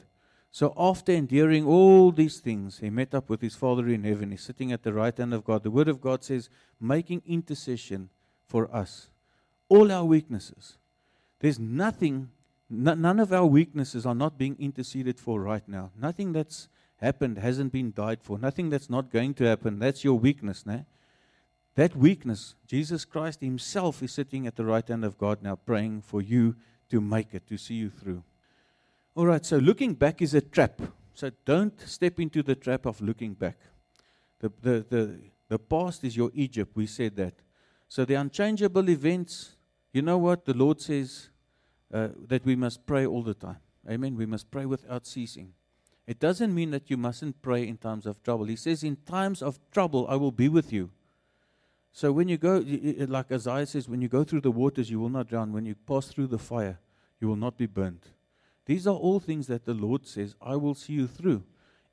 So 0.52 0.74
after 0.78 1.12
enduring 1.12 1.66
all 1.66 2.12
these 2.12 2.40
things, 2.40 2.78
he 2.78 2.92
met 2.92 3.16
up 3.16 3.28
with 3.30 3.42
his 3.42 3.56
Father 3.56 3.88
in 3.88 4.04
heaven. 4.04 4.30
He's 4.30 4.44
sitting 4.44 4.72
at 4.72 4.84
the 4.84 4.94
right 4.94 5.18
hand 5.18 5.34
of 5.34 5.44
God. 5.44 5.64
The 5.64 5.72
Word 5.72 5.88
of 5.88 6.00
God 6.00 6.24
says, 6.24 6.50
making 6.80 7.24
intercession 7.26 8.10
for 8.46 8.70
us. 8.74 9.10
All 9.68 9.92
our 9.92 10.06
weaknesses. 10.06 10.78
There's 11.40 11.58
nothing, 11.58 12.30
n- 12.72 13.02
none 13.02 13.20
of 13.20 13.34
our 13.34 13.48
weaknesses 13.48 14.06
are 14.06 14.14
not 14.14 14.38
being 14.38 14.56
interceded 14.60 15.20
for 15.20 15.42
right 15.42 15.68
now. 15.68 15.90
Nothing 16.00 16.34
that's 16.34 16.68
happened 16.98 17.40
hasn't 17.40 17.72
been 17.72 17.92
died 17.92 18.20
for. 18.22 18.38
Nothing 18.38 18.70
that's 18.70 18.90
not 18.90 19.10
going 19.10 19.34
to 19.36 19.46
happen. 19.46 19.80
That's 19.80 20.04
your 20.04 20.20
weakness, 20.20 20.66
né? 20.66 20.86
That 21.76 21.96
weakness, 21.96 22.56
Jesus 22.68 23.04
Christ 23.04 23.42
Himself 23.42 24.04
is 24.04 24.12
sitting 24.12 24.46
at 24.46 24.56
the 24.56 24.66
right 24.66 24.88
hand 24.88 25.04
of 25.04 25.18
God 25.18 25.42
now, 25.42 25.56
praying 25.56 26.02
for 26.02 26.22
you 26.22 26.56
to 26.90 27.02
make 27.02 27.34
it, 27.34 27.48
to 27.48 27.58
see 27.58 27.76
you 27.76 27.90
through. 27.90 28.24
All 29.16 29.26
right, 29.26 29.46
so 29.46 29.58
looking 29.58 29.94
back 29.94 30.22
is 30.22 30.34
a 30.34 30.42
trap. 30.42 30.82
So 31.16 31.32
don't 31.46 31.80
step 31.82 32.20
into 32.20 32.44
the 32.44 32.56
trap 32.56 32.86
of 32.86 33.02
looking 33.02 33.34
back. 33.34 33.58
The, 34.40 34.52
the, 34.62 34.86
the, 34.90 35.20
the 35.48 35.60
past 35.60 36.04
is 36.04 36.18
your 36.18 36.32
Egypt. 36.34 36.72
We 36.76 36.88
said 36.88 37.16
that. 37.18 37.34
So 37.88 38.06
the 38.06 38.16
unchangeable 38.16 38.90
events, 38.90 39.56
you 39.92 40.02
know 40.02 40.18
what? 40.18 40.46
The 40.46 40.54
Lord 40.54 40.82
says 40.82 41.30
uh, 41.94 42.10
that 42.28 42.44
we 42.46 42.56
must 42.56 42.86
pray 42.86 43.06
all 43.06 43.22
the 43.22 43.36
time. 43.36 43.58
Amen. 43.90 44.16
We 44.16 44.26
must 44.26 44.50
pray 44.50 44.66
without 44.66 45.06
ceasing. 45.06 45.54
It 46.08 46.20
doesn't 46.20 46.54
mean 46.54 46.72
that 46.72 46.90
you 46.90 46.98
mustn't 46.98 47.42
pray 47.42 47.68
in 47.68 47.78
times 47.78 48.06
of 48.06 48.22
trouble. 48.24 48.46
He 48.46 48.56
says, 48.56 48.84
In 48.84 48.98
times 49.06 49.42
of 49.42 49.60
trouble, 49.72 50.06
I 50.10 50.16
will 50.16 50.32
be 50.32 50.50
with 50.50 50.74
you. 50.74 50.90
So 51.96 52.12
when 52.12 52.28
you 52.28 52.38
go, 52.38 52.64
like 53.08 53.32
Isaiah 53.32 53.68
says, 53.68 53.88
when 53.88 54.02
you 54.02 54.10
go 54.10 54.24
through 54.24 54.42
the 54.42 54.52
waters, 54.52 54.90
you 54.90 55.00
will 55.00 55.10
not 55.10 55.30
drown. 55.30 55.54
When 55.54 55.66
you 55.66 55.76
pass 55.76 56.08
through 56.08 56.28
the 56.28 56.40
fire, 56.40 56.80
you 57.22 57.28
will 57.28 57.36
not 57.36 57.56
be 57.56 57.68
burnt. 57.68 58.08
These 58.66 58.88
are 58.88 58.96
all 58.96 59.20
things 59.20 59.46
that 59.48 59.66
the 59.66 59.76
Lord 59.76 60.08
says, 60.08 60.36
I 60.42 60.56
will 60.56 60.74
see 60.74 60.94
you 60.94 61.06
through. 61.06 61.44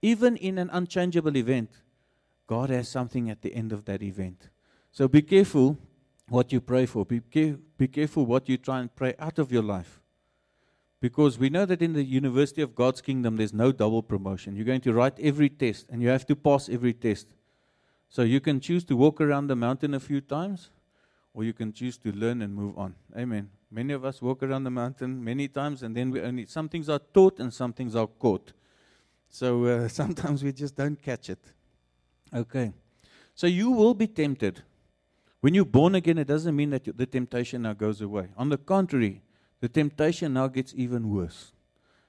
Even 0.00 0.36
in 0.36 0.56
an 0.56 0.70
unchangeable 0.72 1.36
event, 1.36 1.70
God 2.46 2.70
has 2.70 2.88
something 2.88 3.28
at 3.28 3.42
the 3.42 3.54
end 3.54 3.72
of 3.72 3.84
that 3.84 4.02
event. 4.02 4.48
So 4.90 5.06
be 5.06 5.20
careful 5.20 5.76
what 6.30 6.50
you 6.50 6.62
pray 6.62 6.86
for. 6.86 7.04
Be, 7.04 7.20
be 7.20 7.88
careful 7.88 8.24
what 8.24 8.48
you 8.48 8.56
try 8.56 8.80
and 8.80 8.94
pray 8.96 9.14
out 9.18 9.38
of 9.38 9.52
your 9.52 9.62
life. 9.62 10.00
Because 11.00 11.38
we 11.38 11.50
know 11.50 11.66
that 11.66 11.82
in 11.82 11.92
the 11.92 12.04
University 12.04 12.62
of 12.62 12.74
God's 12.74 13.02
Kingdom, 13.02 13.36
there's 13.36 13.52
no 13.52 13.70
double 13.70 14.02
promotion. 14.02 14.56
You're 14.56 14.64
going 14.64 14.80
to 14.82 14.94
write 14.94 15.20
every 15.20 15.50
test, 15.50 15.86
and 15.90 16.00
you 16.00 16.08
have 16.08 16.24
to 16.26 16.36
pass 16.36 16.70
every 16.70 16.94
test. 16.94 17.34
So 18.10 18.22
you 18.22 18.40
can 18.40 18.58
choose 18.58 18.84
to 18.84 18.96
walk 18.96 19.20
around 19.20 19.46
the 19.46 19.56
mountain 19.56 19.94
a 19.94 20.00
few 20.00 20.20
times, 20.20 20.70
or 21.32 21.44
you 21.44 21.52
can 21.52 21.72
choose 21.72 21.96
to 21.98 22.10
learn 22.10 22.42
and 22.42 22.52
move 22.52 22.76
on. 22.76 22.96
Amen. 23.16 23.48
Many 23.70 23.92
of 23.92 24.04
us 24.04 24.20
walk 24.20 24.42
around 24.42 24.64
the 24.64 24.70
mountain 24.70 25.22
many 25.22 25.46
times, 25.46 25.84
and 25.84 25.96
then 25.96 26.10
we 26.10 26.20
only 26.20 26.44
some 26.46 26.68
things 26.68 26.88
are 26.88 26.98
taught 26.98 27.38
and 27.38 27.54
some 27.54 27.72
things 27.72 27.94
are 27.94 28.08
caught. 28.08 28.52
So 29.28 29.64
uh, 29.64 29.88
sometimes 30.00 30.42
we 30.42 30.52
just 30.52 30.74
don't 30.74 31.00
catch 31.00 31.30
it. 31.30 31.38
Okay. 32.34 32.72
So 33.36 33.46
you 33.46 33.70
will 33.70 33.94
be 33.94 34.08
tempted. 34.08 34.62
When 35.40 35.54
you're 35.54 35.64
born 35.64 35.94
again, 35.94 36.18
it 36.18 36.26
doesn't 36.26 36.54
mean 36.54 36.70
that 36.70 36.84
the 36.96 37.06
temptation 37.06 37.62
now 37.62 37.74
goes 37.74 38.00
away. 38.00 38.28
On 38.36 38.48
the 38.48 38.58
contrary, 38.58 39.22
the 39.60 39.68
temptation 39.68 40.34
now 40.34 40.48
gets 40.48 40.74
even 40.76 41.08
worse. 41.08 41.52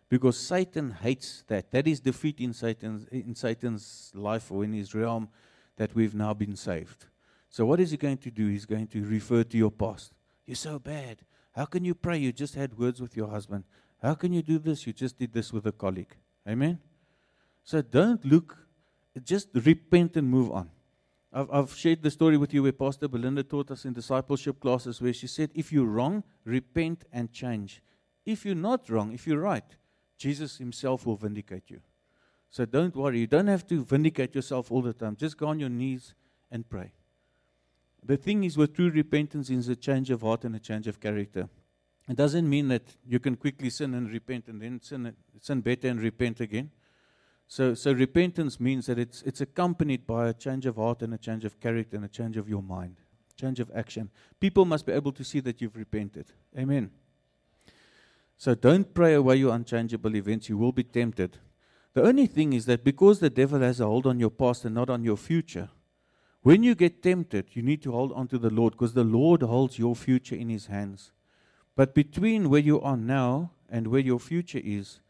Because 0.09 0.37
Satan 0.37 0.91
hates 0.91 1.43
that. 1.47 1.71
That 1.71 1.87
is 1.87 1.99
defeat 1.99 2.41
in 2.41 2.53
Satan's, 2.53 3.07
in 3.11 3.35
Satan's 3.35 4.11
life 4.15 4.51
or 4.51 4.65
in 4.65 4.73
his 4.73 4.93
realm 4.93 5.29
that 5.77 5.95
we've 5.95 6.15
now 6.15 6.33
been 6.33 6.55
saved. 6.55 7.05
So, 7.49 7.65
what 7.65 7.79
is 7.79 7.91
he 7.91 7.97
going 7.97 8.17
to 8.19 8.31
do? 8.31 8.47
He's 8.47 8.65
going 8.65 8.87
to 8.87 9.03
refer 9.03 9.43
to 9.43 9.57
your 9.57 9.71
past. 9.71 10.13
You're 10.45 10.55
so 10.55 10.79
bad. 10.79 11.17
How 11.53 11.65
can 11.65 11.83
you 11.83 11.93
pray? 11.93 12.17
You 12.17 12.31
just 12.31 12.55
had 12.55 12.77
words 12.77 13.01
with 13.01 13.15
your 13.17 13.27
husband. 13.27 13.65
How 14.01 14.13
can 14.15 14.31
you 14.31 14.41
do 14.41 14.57
this? 14.57 14.87
You 14.87 14.93
just 14.93 15.17
did 15.17 15.33
this 15.33 15.51
with 15.51 15.65
a 15.65 15.71
colleague. 15.71 16.15
Amen? 16.47 16.79
So, 17.63 17.81
don't 17.81 18.23
look, 18.25 18.57
just 19.23 19.49
repent 19.53 20.17
and 20.17 20.29
move 20.29 20.51
on. 20.51 20.69
I've, 21.33 21.51
I've 21.51 21.73
shared 21.75 22.01
the 22.01 22.11
story 22.11 22.37
with 22.37 22.53
you 22.53 22.63
where 22.63 22.71
Pastor 22.71 23.07
Belinda 23.07 23.43
taught 23.43 23.71
us 23.71 23.85
in 23.85 23.93
discipleship 23.93 24.59
classes 24.59 25.01
where 25.01 25.13
she 25.13 25.27
said, 25.27 25.51
if 25.53 25.71
you're 25.71 25.85
wrong, 25.85 26.23
repent 26.45 27.05
and 27.11 27.31
change. 27.31 27.81
If 28.25 28.45
you're 28.45 28.55
not 28.55 28.89
wrong, 28.89 29.13
if 29.13 29.25
you're 29.25 29.39
right, 29.39 29.63
Jesus 30.17 30.57
Himself 30.57 31.05
will 31.05 31.15
vindicate 31.15 31.69
you. 31.69 31.81
So 32.51 32.65
don't 32.65 32.95
worry. 32.95 33.19
You 33.19 33.27
don't 33.27 33.47
have 33.47 33.65
to 33.67 33.83
vindicate 33.83 34.35
yourself 34.35 34.71
all 34.71 34.81
the 34.81 34.93
time. 34.93 35.15
Just 35.15 35.37
go 35.37 35.47
on 35.47 35.59
your 35.59 35.69
knees 35.69 36.13
and 36.51 36.69
pray. 36.69 36.91
The 38.03 38.17
thing 38.17 38.43
is, 38.43 38.57
with 38.57 38.75
true 38.75 38.89
repentance, 38.89 39.49
is 39.49 39.69
a 39.69 39.75
change 39.75 40.11
of 40.11 40.21
heart 40.21 40.43
and 40.43 40.55
a 40.55 40.59
change 40.59 40.87
of 40.87 40.99
character. 40.99 41.47
It 42.09 42.17
doesn't 42.17 42.49
mean 42.49 42.67
that 42.67 42.83
you 43.07 43.19
can 43.19 43.37
quickly 43.37 43.69
sin 43.69 43.93
and 43.93 44.11
repent 44.11 44.47
and 44.47 44.61
then 44.61 44.81
sin, 44.81 45.15
sin 45.39 45.61
better 45.61 45.87
and 45.87 46.01
repent 46.01 46.41
again. 46.41 46.71
So, 47.47 47.73
so 47.73 47.93
repentance 47.93 48.59
means 48.59 48.87
that 48.87 48.99
it's, 48.99 49.21
it's 49.21 49.39
accompanied 49.39 50.05
by 50.05 50.27
a 50.27 50.33
change 50.33 50.65
of 50.65 50.75
heart 50.75 51.01
and 51.03 51.13
a 51.13 51.17
change 51.17 51.45
of 51.45 51.59
character 51.59 51.95
and 51.95 52.05
a 52.05 52.09
change 52.09 52.35
of 52.35 52.49
your 52.49 52.63
mind, 52.63 52.97
change 53.39 53.59
of 53.61 53.71
action. 53.73 54.09
People 54.39 54.65
must 54.65 54.85
be 54.85 54.91
able 54.91 55.11
to 55.13 55.23
see 55.23 55.39
that 55.41 55.61
you've 55.61 55.75
repented. 55.77 56.25
Amen. 56.57 56.91
So 58.37 58.55
don't 58.55 58.93
pray 58.93 59.13
away 59.13 59.35
your 59.37 59.53
unchangeable 59.53 60.15
events. 60.15 60.49
You 60.49 60.57
will 60.57 60.71
be 60.71 60.83
tempted. 60.83 61.37
The 61.93 62.03
only 62.03 62.27
thing 62.27 62.53
is 62.53 62.65
that 62.65 62.83
because 62.83 63.19
the 63.19 63.29
devil 63.29 63.59
has 63.59 63.79
a 63.79 63.85
hold 63.85 64.07
on 64.07 64.19
your 64.19 64.29
past 64.29 64.63
and 64.63 64.75
not 64.75 64.89
on 64.89 65.03
your 65.03 65.17
future, 65.17 65.69
when 66.41 66.63
you 66.63 66.73
get 66.73 67.03
tempted, 67.03 67.49
you 67.53 67.61
need 67.61 67.83
to 67.83 67.91
hold 67.91 68.11
on 68.13 68.27
to 68.29 68.37
the 68.37 68.49
Lord 68.49 68.73
because 68.73 68.93
the 68.93 69.03
Lord 69.03 69.41
holds 69.41 69.77
your 69.77 69.95
future 69.95 70.35
in 70.35 70.49
his 70.49 70.67
hands. 70.67 71.11
But 71.75 71.93
between 71.93 72.49
where 72.49 72.61
you 72.61 72.81
are 72.81 72.97
now 72.97 73.51
and 73.69 73.87
where 73.87 74.01
your 74.01 74.19
future 74.19 74.61
is, 74.63 75.01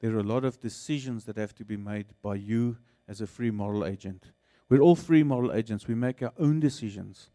there 0.00 0.14
are 0.14 0.20
a 0.20 0.24
lot 0.24 0.44
of 0.44 0.60
decisions 0.60 1.24
that 1.24 1.38
have 1.38 1.54
to 1.56 1.64
be 1.64 1.76
made 1.76 2.06
by 2.22 2.36
you 2.36 2.76
as 3.08 3.20
a 3.20 3.26
free 3.26 3.50
moral 3.50 3.84
agent. 3.84 4.32
We're 4.68 4.80
all 4.80 4.96
free 4.96 5.22
moral 5.22 5.52
agents. 5.52 5.88
We 5.88 5.94
make 5.94 6.22
our 6.22 6.32
own 6.38 6.60
decisions. 6.60 7.30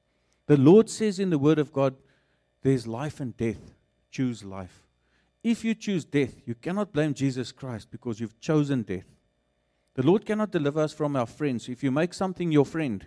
The 0.47 0.57
Lord 0.57 0.89
says 0.89 1.19
in 1.19 1.29
the 1.29 1.39
Word 1.39 1.59
of 1.59 1.73
God, 1.73 1.95
there's 2.61 2.87
life 2.87 3.19
and 3.19 3.35
death. 3.35 3.73
Choose 4.11 4.43
life. 4.43 4.83
If 5.43 5.65
you 5.65 5.73
choose 5.73 6.05
death, 6.05 6.35
you 6.45 6.53
cannot 6.53 6.93
blame 6.93 7.13
Jesus 7.13 7.51
Christ 7.51 7.89
because 7.89 8.19
you've 8.19 8.39
chosen 8.39 8.83
death. 8.83 9.05
The 9.95 10.03
Lord 10.03 10.25
cannot 10.25 10.51
deliver 10.51 10.81
us 10.81 10.93
from 10.93 11.15
our 11.15 11.25
friends. 11.25 11.67
If 11.67 11.83
you 11.83 11.91
make 11.91 12.13
something 12.13 12.51
your 12.51 12.65
friend, 12.65 13.05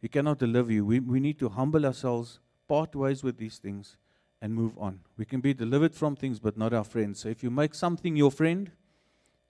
He 0.00 0.08
cannot 0.08 0.38
deliver 0.38 0.72
you. 0.72 0.84
We, 0.84 1.00
we 1.00 1.20
need 1.20 1.38
to 1.40 1.48
humble 1.48 1.84
ourselves, 1.84 2.38
part 2.68 2.94
ways 2.94 3.22
with 3.22 3.36
these 3.36 3.58
things, 3.58 3.96
and 4.40 4.54
move 4.54 4.78
on. 4.78 5.00
We 5.18 5.24
can 5.24 5.40
be 5.40 5.52
delivered 5.52 5.94
from 5.94 6.16
things, 6.16 6.38
but 6.38 6.56
not 6.56 6.72
our 6.72 6.84
friends. 6.84 7.20
So 7.20 7.28
if 7.28 7.42
you 7.42 7.50
make 7.50 7.74
something 7.74 8.16
your 8.16 8.30
friend, 8.30 8.70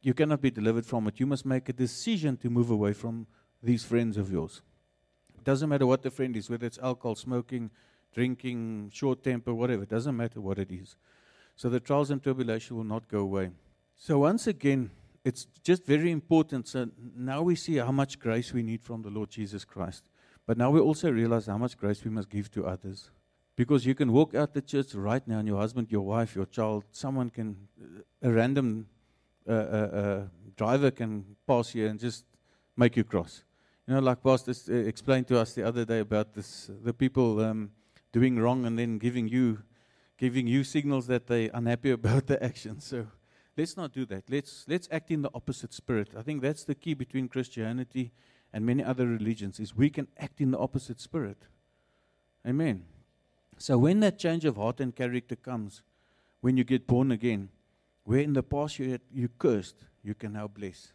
you 0.02 0.14
cannot 0.14 0.40
be 0.40 0.50
delivered 0.50 0.86
from 0.86 1.06
it. 1.06 1.20
You 1.20 1.26
must 1.26 1.44
make 1.44 1.68
a 1.68 1.72
decision 1.72 2.36
to 2.38 2.50
move 2.50 2.70
away 2.70 2.94
from 2.94 3.26
these 3.62 3.84
friends 3.84 4.16
of 4.16 4.32
yours. 4.32 4.62
It 5.36 5.44
doesn't 5.44 5.68
matter 5.68 5.86
what 5.86 6.02
the 6.02 6.10
friend 6.10 6.34
is, 6.36 6.48
whether 6.48 6.66
it's 6.66 6.78
alcohol, 6.78 7.14
smoking, 7.14 7.70
drinking, 8.14 8.90
short 8.92 9.22
temper, 9.22 9.54
whatever. 9.54 9.82
It 9.82 9.90
doesn't 9.90 10.16
matter 10.16 10.40
what 10.40 10.58
it 10.58 10.72
is. 10.72 10.96
So 11.60 11.68
the 11.68 11.78
trials 11.78 12.10
and 12.10 12.22
tribulation 12.22 12.78
will 12.78 12.84
not 12.84 13.06
go 13.06 13.18
away. 13.18 13.50
So 13.94 14.20
once 14.20 14.46
again, 14.46 14.90
it's 15.26 15.46
just 15.62 15.84
very 15.84 16.10
important. 16.10 16.66
So 16.68 16.88
now 17.14 17.42
we 17.42 17.54
see 17.54 17.76
how 17.76 17.92
much 17.92 18.18
grace 18.18 18.54
we 18.54 18.62
need 18.62 18.80
from 18.80 19.02
the 19.02 19.10
Lord 19.10 19.28
Jesus 19.28 19.62
Christ. 19.66 20.04
But 20.46 20.56
now 20.56 20.70
we 20.70 20.80
also 20.80 21.10
realize 21.10 21.48
how 21.48 21.58
much 21.58 21.76
grace 21.76 22.02
we 22.02 22.10
must 22.10 22.30
give 22.30 22.50
to 22.52 22.64
others. 22.66 23.10
Because 23.56 23.84
you 23.84 23.94
can 23.94 24.10
walk 24.10 24.34
out 24.34 24.54
the 24.54 24.62
church 24.62 24.94
right 24.94 25.22
now, 25.28 25.40
and 25.40 25.46
your 25.46 25.58
husband, 25.58 25.88
your 25.90 26.00
wife, 26.00 26.34
your 26.34 26.46
child, 26.46 26.84
someone 26.92 27.28
can, 27.28 27.68
a 28.22 28.30
random 28.30 28.86
uh, 29.46 29.52
uh, 29.52 29.54
uh, 29.54 30.22
driver 30.56 30.90
can 30.90 31.36
pass 31.46 31.68
here 31.68 31.88
and 31.88 32.00
just 32.00 32.24
make 32.74 32.96
you 32.96 33.04
cross. 33.04 33.44
You 33.86 33.92
know, 33.92 34.00
like 34.00 34.22
Pastor 34.22 34.54
uh, 34.72 34.76
explained 34.88 35.28
to 35.28 35.38
us 35.38 35.52
the 35.52 35.64
other 35.64 35.84
day 35.84 35.98
about 35.98 36.32
this, 36.32 36.70
the 36.82 36.94
people 36.94 37.38
um, 37.44 37.70
doing 38.12 38.38
wrong 38.38 38.64
and 38.64 38.78
then 38.78 38.96
giving 38.96 39.28
you, 39.28 39.58
giving 40.20 40.46
you 40.46 40.62
signals 40.62 41.06
that 41.06 41.26
they're 41.26 41.50
unhappy 41.54 41.90
about 42.00 42.26
the 42.26 42.40
action. 42.44 42.78
So 42.78 43.06
let's 43.56 43.76
not 43.76 43.92
do 43.92 44.04
that. 44.06 44.24
Let's 44.28 44.64
let's 44.68 44.87
act 44.92 45.11
in 45.11 45.22
the 45.22 45.30
opposite 45.35 45.72
spirit. 45.72 46.11
I 46.16 46.22
think 46.22 46.42
that's 46.42 46.64
the 46.64 46.74
key 46.74 46.94
between 46.94 47.26
Christianity 47.26 48.12
and 48.52 48.66
many 48.66 48.85
other 48.85 49.06
religions 49.06 49.59
is 49.59 49.74
we 49.74 49.88
can 49.90 50.06
act 50.18 50.40
in 50.40 50.50
the 50.50 50.59
opposite 50.59 51.00
spirit. 51.00 51.46
Amen. 52.46 52.85
So 53.56 53.78
when 53.78 54.00
that 54.00 54.18
change 54.18 54.44
of 54.44 54.56
heart 54.56 54.80
and 54.80 54.94
character 54.94 55.37
comes, 55.37 55.83
when 56.40 56.56
you 56.56 56.64
get 56.64 56.87
born 56.87 57.12
again, 57.12 57.48
where 58.04 58.20
in 58.20 58.33
the 58.33 58.42
past 58.42 58.78
you, 58.78 58.90
had, 58.90 59.02
you 59.12 59.28
cursed, 59.38 59.76
you 60.02 60.14
can 60.14 60.33
now 60.33 60.48
bless. 60.48 60.92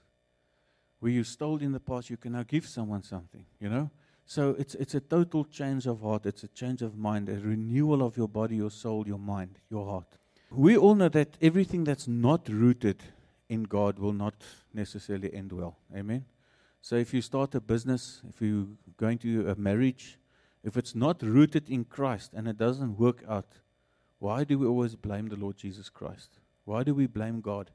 Where 1.00 1.12
you 1.12 1.24
stole 1.24 1.62
in 1.62 1.72
the 1.72 1.80
past, 1.80 2.10
you 2.10 2.18
can 2.18 2.34
now 2.34 2.44
give 2.44 2.66
someone 2.66 3.04
something, 3.04 3.46
you 3.60 3.70
know? 3.70 3.92
So 4.26 4.56
it's, 4.58 4.74
it's 4.76 4.96
a 4.96 5.00
total 5.00 5.46
change 5.46 5.86
of 5.86 6.02
heart, 6.02 6.26
it's 6.26 6.44
a 6.44 6.48
change 6.48 6.82
of 6.82 6.98
mind, 6.98 7.30
a 7.30 7.34
renewal 7.40 8.02
of 8.02 8.18
your 8.18 8.28
body, 8.28 8.56
your 8.56 8.72
soul, 8.72 9.08
your 9.08 9.20
mind, 9.20 9.60
your 9.70 9.86
heart. 9.86 10.18
We 10.50 10.78
all 10.78 10.96
know 10.96 11.10
that 11.10 11.38
everything 11.42 11.84
that's 11.84 12.08
not 12.08 12.50
rooted 12.50 13.04
in 13.50 13.64
God 13.64 14.00
will 14.00 14.14
not 14.14 14.36
necessarily 14.74 15.34
end 15.34 15.52
well. 15.52 15.78
Amen? 15.96 16.26
So 16.82 16.96
if 16.96 17.14
you 17.14 17.22
start 17.22 17.54
a 17.56 17.62
business, 17.62 18.22
if 18.30 18.42
you're 18.42 18.68
going 18.98 19.20
to 19.20 19.50
a 19.50 19.56
marriage, 19.56 20.18
if 20.64 20.78
it's 20.78 20.96
not 20.96 21.22
rooted 21.22 21.70
in 21.70 21.86
Christ 21.86 22.32
and 22.34 22.48
it 22.48 22.58
doesn't 22.58 22.98
work 22.98 23.24
out, 23.30 23.60
why 24.20 24.44
do 24.44 24.58
we 24.58 24.66
always 24.66 24.96
blame 24.96 25.28
the 25.28 25.36
Lord 25.36 25.58
Jesus 25.58 25.90
Christ? 25.90 26.40
Why 26.64 26.84
do 26.84 26.96
we 26.96 27.06
blame 27.06 27.42
God? 27.42 27.70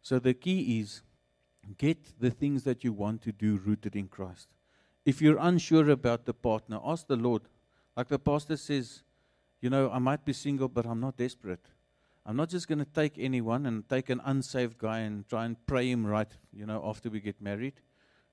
So 0.00 0.18
the 0.18 0.32
key 0.32 0.80
is 0.80 1.02
get 1.76 2.18
the 2.18 2.30
things 2.30 2.62
that 2.64 2.84
you 2.84 2.92
want 2.92 3.20
to 3.22 3.32
do 3.32 3.58
rooted 3.58 3.96
in 3.96 4.08
Christ. 4.08 4.48
If 5.06 5.22
you're 5.22 5.38
unsure 5.38 5.88
about 5.90 6.26
the 6.26 6.34
partner, 6.34 6.80
ask 6.84 7.06
the 7.06 7.14
Lord. 7.14 7.42
Like 7.96 8.08
the 8.08 8.18
pastor 8.18 8.56
says, 8.56 9.04
you 9.60 9.70
know, 9.70 9.88
I 9.88 10.00
might 10.00 10.24
be 10.24 10.32
single, 10.32 10.68
but 10.68 10.84
I'm 10.84 11.00
not 11.00 11.16
desperate. 11.16 11.64
I'm 12.26 12.34
not 12.34 12.48
just 12.48 12.66
going 12.66 12.80
to 12.80 12.84
take 12.84 13.16
anyone 13.16 13.66
and 13.66 13.88
take 13.88 14.10
an 14.10 14.20
unsaved 14.24 14.78
guy 14.78 14.98
and 14.98 15.26
try 15.28 15.44
and 15.44 15.64
pray 15.64 15.88
him 15.88 16.04
right, 16.04 16.30
you 16.52 16.66
know, 16.66 16.82
after 16.84 17.08
we 17.08 17.20
get 17.20 17.40
married. 17.40 17.74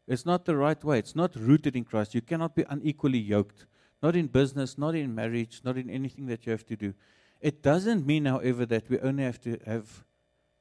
It's 0.07 0.25
not 0.25 0.45
the 0.45 0.57
right 0.57 0.83
way. 0.83 0.97
It's 0.97 1.15
not 1.15 1.35
rooted 1.35 1.75
in 1.75 1.83
Christ. 1.83 2.15
You 2.15 2.21
cannot 2.21 2.55
be 2.55 2.65
unequally 2.67 3.19
yoked. 3.19 3.67
Not 4.01 4.15
in 4.15 4.25
business, 4.25 4.75
not 4.75 4.95
in 4.95 5.13
marriage, 5.13 5.61
not 5.63 5.77
in 5.77 5.91
anything 5.91 6.25
that 6.25 6.47
you 6.47 6.51
have 6.53 6.65
to 6.65 6.75
do. 6.75 6.95
It 7.39 7.61
doesn't 7.61 8.05
mean, 8.05 8.25
however, 8.25 8.65
that 8.65 8.89
we 8.89 8.99
only 8.99 9.23
have 9.23 9.39
to 9.41 9.59
have 9.67 10.03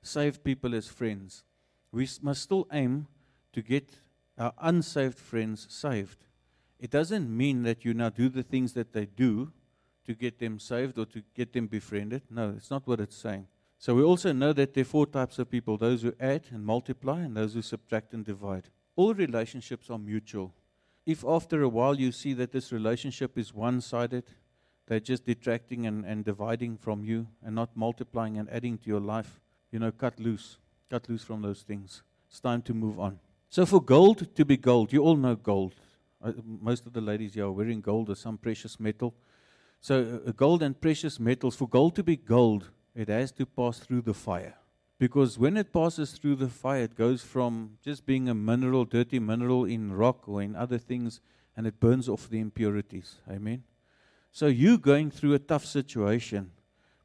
saved 0.03 0.45
people 0.45 0.75
as 0.75 0.89
friends. 0.89 1.43
We 1.91 2.07
must 2.21 2.43
still 2.43 2.69
aim 2.71 3.07
to 3.55 3.63
get 3.63 4.02
our 4.39 4.53
unsaved 4.61 5.19
friends 5.19 5.67
saved. 5.71 6.19
It 6.79 6.91
doesn't 6.91 7.35
mean 7.35 7.63
that 7.63 7.85
you 7.85 7.95
now 7.95 8.09
do 8.09 8.29
the 8.29 8.43
things 8.43 8.73
that 8.73 8.93
they 8.93 9.07
do 9.07 9.53
to 10.05 10.15
get 10.15 10.39
them 10.39 10.59
saved 10.59 10.99
or 10.99 11.07
to 11.07 11.23
get 11.35 11.53
them 11.53 11.67
befriended. 11.67 12.23
No, 12.29 12.55
it's 12.57 12.71
not 12.71 12.87
what 12.87 13.01
it's 13.01 13.17
saying. 13.17 13.47
So 13.79 13.95
we 13.95 14.03
also 14.03 14.33
know 14.33 14.53
that 14.53 14.75
there 14.75 14.83
are 14.83 14.85
four 14.85 15.07
types 15.07 15.39
of 15.39 15.51
people 15.51 15.77
those 15.77 16.03
who 16.03 16.15
add 16.21 16.43
and 16.51 16.65
multiply, 16.65 17.21
and 17.21 17.37
those 17.37 17.55
who 17.55 17.63
subtract 17.63 18.15
and 18.15 18.25
divide. 18.25 18.69
All 18.97 19.15
relationships 19.15 19.91
are 19.91 19.99
mutual. 19.99 20.55
If 21.05 21.25
after 21.25 21.63
a 21.63 21.69
while 21.69 21.99
you 21.99 22.13
see 22.13 22.33
that 22.35 22.53
this 22.53 22.71
relationship 22.71 23.37
is 23.37 23.53
one 23.53 23.81
sided, 23.81 24.25
they're 24.87 25.01
just 25.01 25.25
detracting 25.25 25.87
and, 25.87 26.05
and 26.05 26.25
dividing 26.25 26.77
from 26.77 27.05
you 27.05 27.27
and 27.45 27.55
not 27.55 27.77
multiplying 27.77 28.39
and 28.39 28.49
adding 28.51 28.79
to 28.79 28.89
your 28.89 29.01
life, 29.01 29.41
you 29.71 29.79
know, 29.79 29.91
cut 29.91 30.21
loose. 30.21 30.59
Cut 30.91 31.09
loose 31.09 31.25
from 31.25 31.43
those 31.43 31.63
things. 31.63 32.03
It's 32.29 32.41
time 32.41 32.63
to 32.63 32.75
move 32.75 33.01
on. 33.01 33.19
So, 33.53 33.67
for 33.67 33.83
gold 33.83 34.35
to 34.35 34.45
be 34.47 34.57
gold, 34.57 34.95
you 34.95 35.03
all 35.03 35.15
know 35.15 35.37
gold. 35.37 35.75
Uh, 36.25 36.33
most 36.43 36.87
of 36.87 36.95
the 36.95 37.03
ladies 37.03 37.35
here 37.35 37.45
are 37.45 37.53
wearing 37.53 37.83
gold 37.83 38.09
or 38.09 38.15
some 38.15 38.39
precious 38.39 38.81
metal. 38.81 39.13
So, 39.79 40.23
uh, 40.27 40.33
gold 40.33 40.63
and 40.63 40.81
precious 40.81 41.21
metals, 41.21 41.55
for 41.55 41.69
gold 41.69 41.95
to 41.97 42.03
be 42.03 42.17
gold, 42.17 42.71
it 42.95 43.09
has 43.09 43.31
to 43.33 43.45
pass 43.45 43.79
through 43.79 44.01
the 44.01 44.15
fire. 44.15 44.55
Because 44.99 45.39
when 45.39 45.59
it 45.59 45.71
passes 45.71 46.13
through 46.13 46.37
the 46.37 46.49
fire, 46.49 46.85
it 46.85 46.97
goes 46.97 47.21
from 47.21 47.77
just 47.85 48.07
being 48.07 48.27
a 48.31 48.35
mineral, 48.35 48.87
dirty 48.87 49.19
mineral 49.19 49.67
in 49.67 49.93
rock 49.93 50.27
or 50.27 50.41
in 50.41 50.57
other 50.57 50.79
things, 50.79 51.21
and 51.55 51.67
it 51.67 51.79
burns 51.79 52.09
off 52.09 52.31
the 52.31 52.41
impurities. 52.41 53.17
Amen. 53.31 53.65
So, 54.31 54.47
you 54.47 54.79
going 54.79 55.11
through 55.11 55.35
a 55.35 55.39
tough 55.39 55.67
situation 55.67 56.53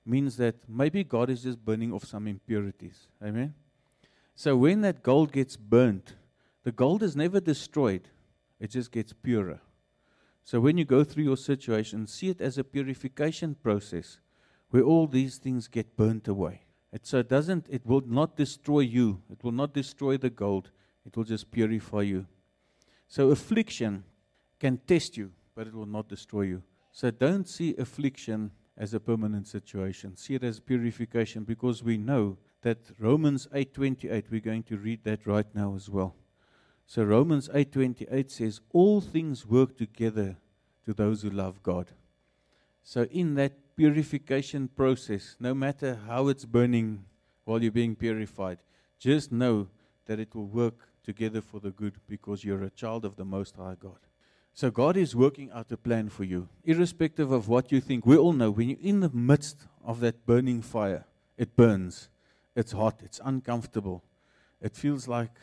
means 0.05 0.37
that 0.37 0.55
maybe 0.65 1.03
God 1.03 1.29
is 1.29 1.43
just 1.43 1.65
burning 1.65 1.91
off 1.91 2.05
some 2.05 2.25
impurities. 2.25 3.09
Amen. 3.21 3.53
So, 4.33 4.55
when 4.55 4.79
that 4.79 5.03
gold 5.03 5.33
gets 5.33 5.57
burnt, 5.57 6.13
the 6.67 6.73
gold 6.73 7.01
is 7.01 7.15
never 7.15 7.39
destroyed, 7.39 8.09
it 8.59 8.71
just 8.71 8.91
gets 8.91 9.13
purer. 9.13 9.61
So 10.43 10.59
when 10.59 10.77
you 10.77 10.83
go 10.83 11.05
through 11.05 11.23
your 11.23 11.37
situation, 11.37 12.07
see 12.07 12.27
it 12.27 12.41
as 12.41 12.57
a 12.57 12.63
purification 12.65 13.55
process 13.55 14.19
where 14.71 14.83
all 14.83 15.07
these 15.07 15.37
things 15.37 15.69
get 15.69 15.95
burnt 15.95 16.27
away. 16.27 16.63
It 16.91 17.05
so 17.05 17.19
it 17.19 17.29
doesn't 17.29 17.67
it 17.69 17.85
will 17.85 18.01
not 18.05 18.35
destroy 18.35 18.81
you. 18.81 19.21
It 19.31 19.45
will 19.45 19.53
not 19.53 19.73
destroy 19.73 20.17
the 20.17 20.29
gold. 20.29 20.71
It 21.05 21.15
will 21.15 21.23
just 21.23 21.51
purify 21.51 22.01
you. 22.01 22.25
So 23.07 23.29
affliction 23.29 24.03
can 24.59 24.81
test 24.85 25.15
you, 25.15 25.31
but 25.55 25.67
it 25.67 25.73
will 25.73 25.85
not 25.85 26.09
destroy 26.09 26.41
you. 26.41 26.63
So 26.91 27.11
don't 27.11 27.47
see 27.47 27.77
affliction 27.77 28.51
as 28.75 28.93
a 28.93 28.99
permanent 28.99 29.47
situation. 29.47 30.17
See 30.17 30.35
it 30.35 30.43
as 30.43 30.59
purification 30.59 31.45
because 31.45 31.81
we 31.81 31.97
know 31.97 32.37
that 32.61 32.91
Romans 32.99 33.47
8:28 33.53 34.29
we're 34.29 34.41
going 34.41 34.63
to 34.63 34.77
read 34.77 35.05
that 35.05 35.25
right 35.25 35.55
now 35.55 35.73
as 35.73 35.89
well. 35.89 36.13
So 36.87 37.03
Romans 37.03 37.49
8:28 37.53 38.31
says 38.31 38.61
all 38.71 39.01
things 39.01 39.45
work 39.45 39.77
together 39.77 40.37
to 40.85 40.93
those 40.93 41.21
who 41.21 41.29
love 41.29 41.61
God. 41.61 41.91
So 42.81 43.03
in 43.11 43.35
that 43.35 43.75
purification 43.75 44.69
process, 44.69 45.35
no 45.37 45.53
matter 45.53 45.95
how 46.07 46.29
it's 46.29 46.45
burning 46.45 47.03
while 47.43 47.61
you're 47.61 47.73
being 47.73 47.95
purified, 47.95 48.59
just 48.97 49.33
know 49.33 49.67
that 50.05 50.17
it 50.17 50.33
will 50.33 50.47
work 50.47 50.87
together 51.03 51.41
for 51.41 51.59
the 51.59 51.71
good 51.71 51.99
because 52.07 52.45
you're 52.45 52.63
a 52.63 52.69
child 52.69 53.03
of 53.03 53.17
the 53.17 53.25
most 53.25 53.57
high 53.57 53.75
God. 53.77 53.99
So 54.53 54.71
God 54.71 54.95
is 54.95 55.13
working 55.13 55.51
out 55.51 55.71
a 55.73 55.77
plan 55.77 56.07
for 56.07 56.23
you, 56.23 56.47
irrespective 56.63 57.31
of 57.33 57.49
what 57.49 57.69
you 57.71 57.81
think. 57.81 58.05
We 58.05 58.17
all 58.17 58.33
know 58.33 58.49
when 58.49 58.69
you're 58.69 58.79
in 58.81 59.01
the 59.01 59.09
midst 59.09 59.67
of 59.83 59.99
that 59.99 60.25
burning 60.25 60.61
fire, 60.61 61.05
it 61.37 61.57
burns. 61.57 62.09
It's 62.55 62.71
hot, 62.71 63.01
it's 63.03 63.19
uncomfortable. 63.23 64.03
It 64.61 64.75
feels 64.75 65.07
like 65.07 65.37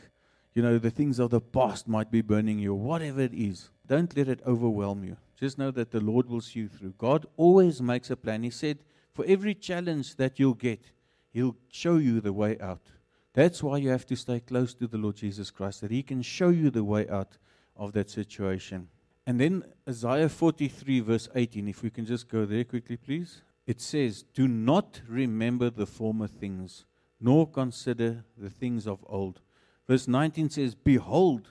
you 0.55 0.63
know, 0.63 0.79
the 0.79 0.91
things 0.91 1.19
of 1.19 1.31
the 1.31 1.41
past 1.41 1.89
might 1.89 2.11
be 2.11 2.23
burning 2.23 2.59
you, 2.59 2.75
whatever 2.75 3.21
it 3.21 3.35
is. 3.35 3.71
Don't 3.87 4.17
let 4.17 4.29
it 4.29 4.41
overwhelm 4.47 5.05
you. 5.05 5.17
Just 5.39 5.59
know 5.59 5.71
that 5.73 5.91
the 5.91 6.01
Lord 6.01 6.29
will 6.29 6.41
see 6.41 6.61
you 6.61 6.69
through. 6.69 6.95
God 6.97 7.27
always 7.37 7.83
makes 7.83 8.11
a 8.11 8.17
plan. 8.17 8.45
He 8.45 8.51
said, 8.51 8.79
for 9.15 9.25
every 9.27 9.55
challenge 9.55 10.17
that 10.17 10.39
you'll 10.39 10.55
get, 10.55 10.91
He'll 11.33 11.57
show 11.71 11.97
you 11.97 12.21
the 12.21 12.33
way 12.33 12.59
out. 12.61 12.93
That's 13.33 13.63
why 13.63 13.79
you 13.79 13.91
have 13.91 14.07
to 14.07 14.17
stay 14.17 14.41
close 14.41 14.75
to 14.75 14.87
the 14.87 14.99
Lord 14.99 15.17
Jesus 15.17 15.51
Christ, 15.51 15.81
that 15.81 15.91
He 15.91 16.03
can 16.03 16.23
show 16.23 16.51
you 16.51 16.71
the 16.71 16.85
way 16.85 17.09
out 17.09 17.37
of 17.77 17.93
that 17.95 18.11
situation. 18.11 18.89
And 19.27 19.41
then 19.41 19.65
Isaiah 19.89 20.29
43, 20.29 21.01
verse 21.01 21.29
18, 21.35 21.69
if 21.69 21.83
we 21.83 21.91
can 21.91 22.07
just 22.07 22.29
go 22.29 22.45
there 22.45 22.65
quickly, 22.65 22.97
please. 22.97 23.43
It 23.67 23.81
says, 23.81 24.25
Do 24.35 24.47
not 24.47 25.01
remember 25.09 25.71
the 25.71 25.87
former 25.87 26.29
things, 26.29 26.85
nor 27.21 27.49
consider 27.49 28.25
the 28.37 28.51
things 28.51 28.87
of 28.87 29.05
old. 29.07 29.41
Verse 29.89 30.09
19 30.09 30.51
says, 30.51 30.75
Behold, 30.75 31.49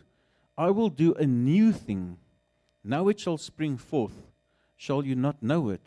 I 0.57 0.69
will 0.69 0.89
do 0.89 1.13
a 1.13 1.25
new 1.25 1.71
thing. 1.71 2.17
Now 2.83 3.07
it 3.07 3.19
shall 3.19 3.37
spring 3.37 3.77
forth. 3.77 4.15
Shall 4.75 5.05
you 5.05 5.15
not 5.15 5.41
know 5.41 5.69
it? 5.69 5.81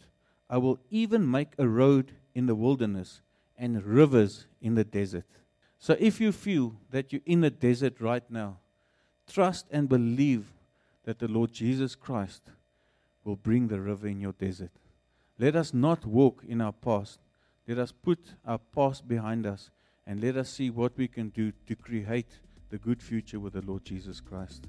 I 0.49 0.59
will 0.59 0.79
even 0.91 1.31
make 1.31 1.53
a 1.59 1.69
road 1.69 2.13
in 2.35 2.47
the 2.47 2.55
wilderness 2.55 3.21
and 3.59 3.85
rivers 3.85 4.47
in 4.61 4.75
the 4.75 4.85
desert. 4.85 5.25
So 5.79 5.97
if 5.99 6.21
you 6.21 6.33
feel 6.33 6.75
that 6.91 7.13
you're 7.13 7.23
in 7.27 7.41
the 7.41 7.51
desert 7.51 8.01
right 8.01 8.23
now, 8.31 8.59
trust 9.31 9.67
and 9.71 9.89
believe 9.89 10.53
that 11.05 11.19
the 11.19 11.29
Lord 11.29 11.53
Jesus 11.53 11.95
Christ 11.95 12.43
will 13.25 13.37
bring 13.37 13.69
the 13.69 13.81
river 13.81 14.07
in 14.07 14.21
your 14.21 14.33
desert. 14.33 14.71
Let 15.39 15.57
us 15.57 15.75
not 15.75 16.07
walk 16.07 16.43
in 16.47 16.61
our 16.61 16.73
past. 16.73 17.19
Let 17.67 17.79
us 17.79 17.93
put 17.93 18.19
our 18.47 18.59
past 18.59 19.07
behind 19.07 19.47
us 19.47 19.71
and 20.07 20.23
let 20.23 20.37
us 20.37 20.49
see 20.49 20.71
what 20.71 20.97
we 20.97 21.09
can 21.09 21.29
do 21.31 21.53
to 21.67 21.75
create 21.75 22.39
the 22.71 22.79
good 22.79 23.03
future 23.03 23.41
with 23.41 23.55
the 23.55 23.63
Lord 23.63 23.85
Jesus 23.85 24.21
Christ. 24.21 24.67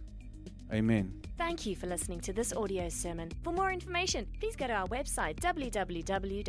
Amen. 0.74 1.14
Thank 1.38 1.66
you 1.66 1.76
for 1.76 1.88
listening 1.88 2.20
to 2.22 2.34
this 2.34 2.52
audio 2.52 2.90
sermon. 2.90 3.32
For 3.44 3.54
more 3.54 3.72
information, 3.72 4.28
please 4.40 4.56
go 4.56 4.68
to 4.68 4.74
our 4.74 4.88
website 4.88 5.40
www.hoc.org.za. 5.40 6.48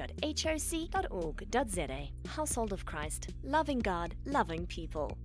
Household 2.28 2.72
of 2.72 2.84
Christ, 2.84 3.28
loving 3.44 3.78
God, 3.78 4.14
loving 4.24 4.66
people. 4.66 5.16